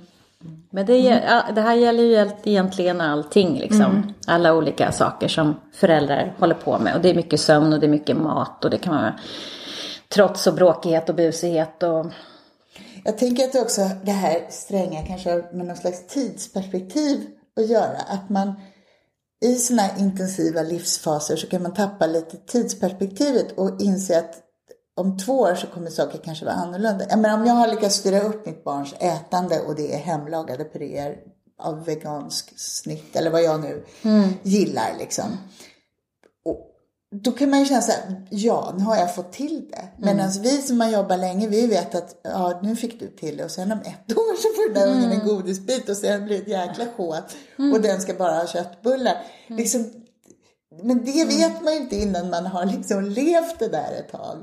[0.71, 1.23] men det,
[1.55, 3.85] det, här gäller ju egentligen allting, liksom.
[3.85, 4.03] Mm.
[4.27, 6.97] alla olika saker som föräldrar håller på med.
[6.97, 9.15] Och det är mycket sömn och det är mycket mat och det kan vara
[10.15, 12.07] trots och bråkighet och busighet och
[13.05, 17.27] jag tänker att också det här stränga kanske har med någon slags tidsperspektiv
[17.57, 17.99] att göra.
[17.99, 18.55] Att man
[19.45, 24.41] i sådana här intensiva livsfaser så kan man tappa lite tidsperspektivet och inse att
[24.97, 27.07] om två år så kommer saker kanske vara annorlunda.
[27.09, 30.65] Jag menar, om jag har lyckats styra upp mitt barns ätande och det är hemlagade
[30.65, 31.17] puréer
[31.59, 34.29] av vegansk snitt eller vad jag nu mm.
[34.43, 35.39] gillar liksom.
[37.23, 38.01] Då kan man ju känna så här,
[38.31, 39.89] ja, nu har jag fått till det.
[39.99, 43.37] Men alltså vi som har jobbat länge, vi vet att ja, nu fick du till
[43.37, 46.25] det och sen om ett år så får den där ungen en godisbit och sen
[46.25, 47.17] blir det ett jäkla sjå
[47.75, 49.17] och den ska bara ha köttbullar.
[49.47, 49.91] Liksom,
[50.83, 54.39] men det vet man ju inte innan man har liksom levt det där ett tag.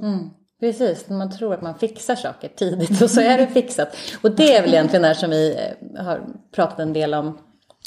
[0.60, 3.96] Precis, när man tror att man fixar saker tidigt och så är det fixat.
[4.22, 5.56] Och det är väl egentligen det som vi
[5.96, 7.38] eh, har pratat en del om,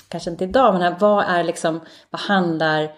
[0.09, 1.81] kanske inte idag, men här, vad är liksom,
[2.11, 2.93] vad handlar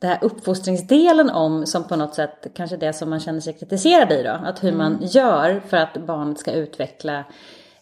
[0.00, 4.12] det här uppfostringsdelen om som på något sätt kanske det som man känner sig kritiserad
[4.12, 4.30] i då?
[4.44, 7.24] Att hur man gör för att barnet ska utveckla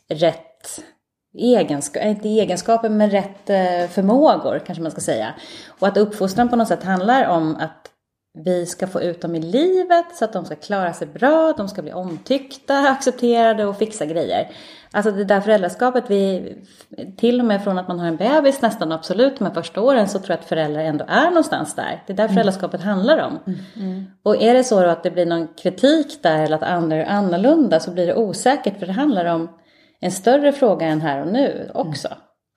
[0.08, 0.80] rätt
[1.38, 5.34] egenskaper, inte egenskaper men rätt eh, förmågor kanske man ska säga.
[5.68, 7.87] Och att uppfostran på något sätt handlar om att
[8.44, 11.68] vi ska få ut dem i livet så att de ska klara sig bra, de
[11.68, 14.50] ska bli omtyckta, accepterade och fixa grejer.
[14.90, 16.54] Alltså det där föräldraskapet, vi,
[17.16, 20.08] till och med från att man har en bebis nästan absolut de här första åren
[20.08, 22.02] så tror jag att föräldrar ändå är någonstans där.
[22.06, 23.38] Det är där föräldraskapet handlar om.
[24.22, 27.04] Och är det så då att det blir någon kritik där eller att andra är
[27.04, 29.48] annorlunda så blir det osäkert för det handlar om
[30.00, 32.08] en större fråga än här och nu också.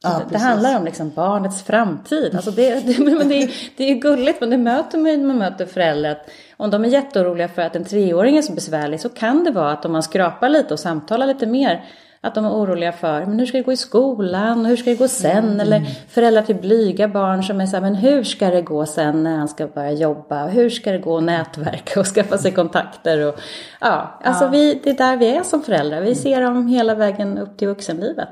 [0.03, 2.35] Ja, det, handlar om liksom barnets framtid.
[2.35, 5.37] Alltså det, det, men det, är- det är gulligt men det möter man när man
[5.37, 6.17] möter föräldrar.
[6.57, 9.71] Om de är jätteoroliga för att en treåring är så besvärlig så kan det vara
[9.71, 11.83] att om man skrapar lite och samtalar lite mer
[12.23, 14.95] att de är oroliga för men hur ska det gå i skolan, hur ska det
[14.95, 15.59] gå sen?
[15.59, 15.79] Eller
[16.09, 19.37] föräldrar till blyga barn som är så här, men hur ska det gå sen när
[19.37, 20.47] han ska börja jobba?
[20.47, 23.27] Hur ska det gå att nätverka och skaffa sig kontakter?
[23.27, 23.35] Och,
[23.81, 26.01] ja, alltså Vi, det är där vi är som föräldrar.
[26.01, 28.29] Vi ser dem hela vägen upp till vuxenlivet.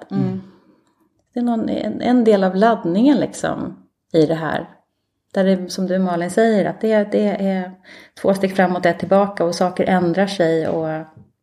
[1.40, 4.70] Det är någon, en, en del av laddningen liksom i det här.
[5.34, 7.72] Där det, som du Malin säger, att det, det är
[8.22, 10.88] två steg framåt, ett tillbaka och saker ändrar sig och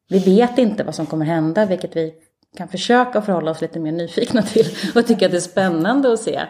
[0.08, 2.14] vi vet inte vad som kommer hända, vilket vi
[2.56, 6.20] kan försöka förhålla oss lite mer nyfikna till och tycka att det är spännande att
[6.20, 6.40] se.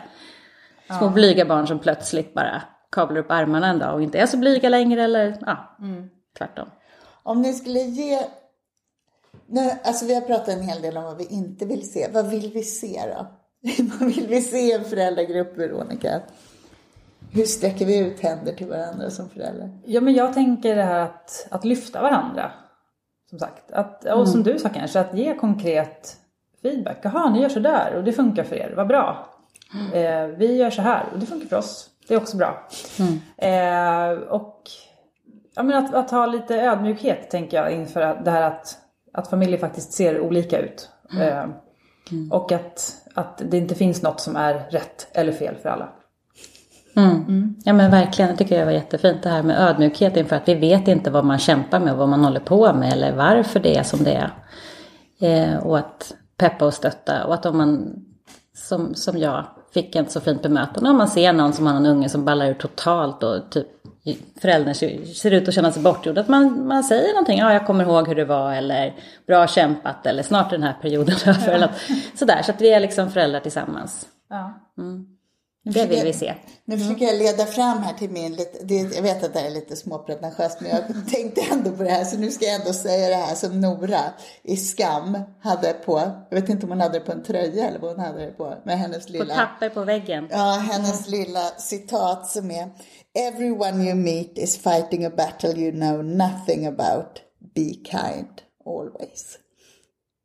[0.99, 4.37] Små blyga barn som plötsligt bara kablar upp armarna en dag och inte är så
[4.37, 5.77] blyga längre eller ja,
[6.39, 6.69] tvärtom.
[7.23, 8.19] Om ni skulle ge...
[9.47, 12.09] Nu, alltså vi har pratat en hel del om vad vi inte vill se.
[12.13, 13.27] Vad vill vi se då?
[13.99, 16.21] vad vill vi se i en föräldragrupp, Veronica?
[17.33, 19.71] Hur sträcker vi ut händer till varandra som föräldrar?
[19.85, 22.53] Ja, men jag tänker det här att, att lyfta varandra.
[23.31, 23.73] Som sagt.
[23.73, 26.17] Att, och som du sa kanske, att ge konkret
[26.63, 26.99] feedback.
[27.03, 29.29] Jaha, ni gör så där och det funkar för er, vad bra.
[29.95, 31.91] Eh, vi gör så här och det funkar för oss.
[32.09, 32.69] Det är också bra.
[33.37, 34.63] Eh, och
[35.55, 38.79] ja, men att, att ha lite ödmjukhet tänker jag inför det här att,
[39.17, 40.91] att familjer faktiskt ser olika ut.
[41.21, 41.45] Eh,
[42.31, 45.89] Och att, att det inte finns något som är rätt eller fel för alla.
[46.97, 47.55] Mm.
[47.65, 50.55] Ja men verkligen, jag tycker det var jättefint det här med ödmjukhet inför att vi
[50.55, 53.77] vet inte vad man kämpar med och vad man håller på med eller varför det
[53.77, 54.31] är som det är.
[55.19, 57.95] Eh, och att peppa och stötta och att om man
[58.55, 59.45] som, som jag
[59.75, 62.47] fick ett så fint bemötande om man ser någon som har en unge som ballar
[62.47, 63.67] ur totalt och typ
[64.41, 66.19] föräldern ser, ut att känna sig bortgjord.
[66.19, 68.95] Att man, man säger någonting, ja jag kommer ihåg hur det var eller
[69.27, 71.53] bra kämpat eller snart är den här perioden över.
[71.53, 72.19] Eller något.
[72.19, 74.07] sådär, så att vi är liksom föräldrar tillsammans.
[74.29, 74.55] Ja.
[75.73, 76.35] Det vill vi se.
[76.65, 79.47] Nu försöker jag leda fram här till min lite, det, jag vet att det här
[79.47, 82.73] är lite småpretentiöst men jag tänkte ändå på det här så nu ska jag ändå
[82.73, 84.01] säga det här som Nora
[84.43, 87.79] i Skam hade på, jag vet inte om hon hade det på en tröja eller
[87.79, 90.29] vad hon hade det på, med hennes På lilla papper på väggen.
[90.31, 92.71] Ja, hennes lilla citat som är
[93.19, 97.21] Everyone you meet is fighting a battle you know nothing about.
[97.55, 99.39] Be kind always.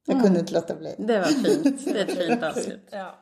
[0.05, 0.95] Jag kunde inte låta bli.
[0.97, 1.85] Det var fint.
[1.85, 2.87] Det är ett fint avslut.
[2.91, 3.15] Ja.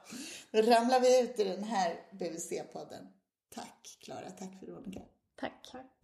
[0.51, 3.07] Då ramlar vi ut i den här BVC-podden.
[3.49, 5.01] Tack Klara, tack Veronica.
[5.35, 5.69] Tack.
[5.71, 5.98] Det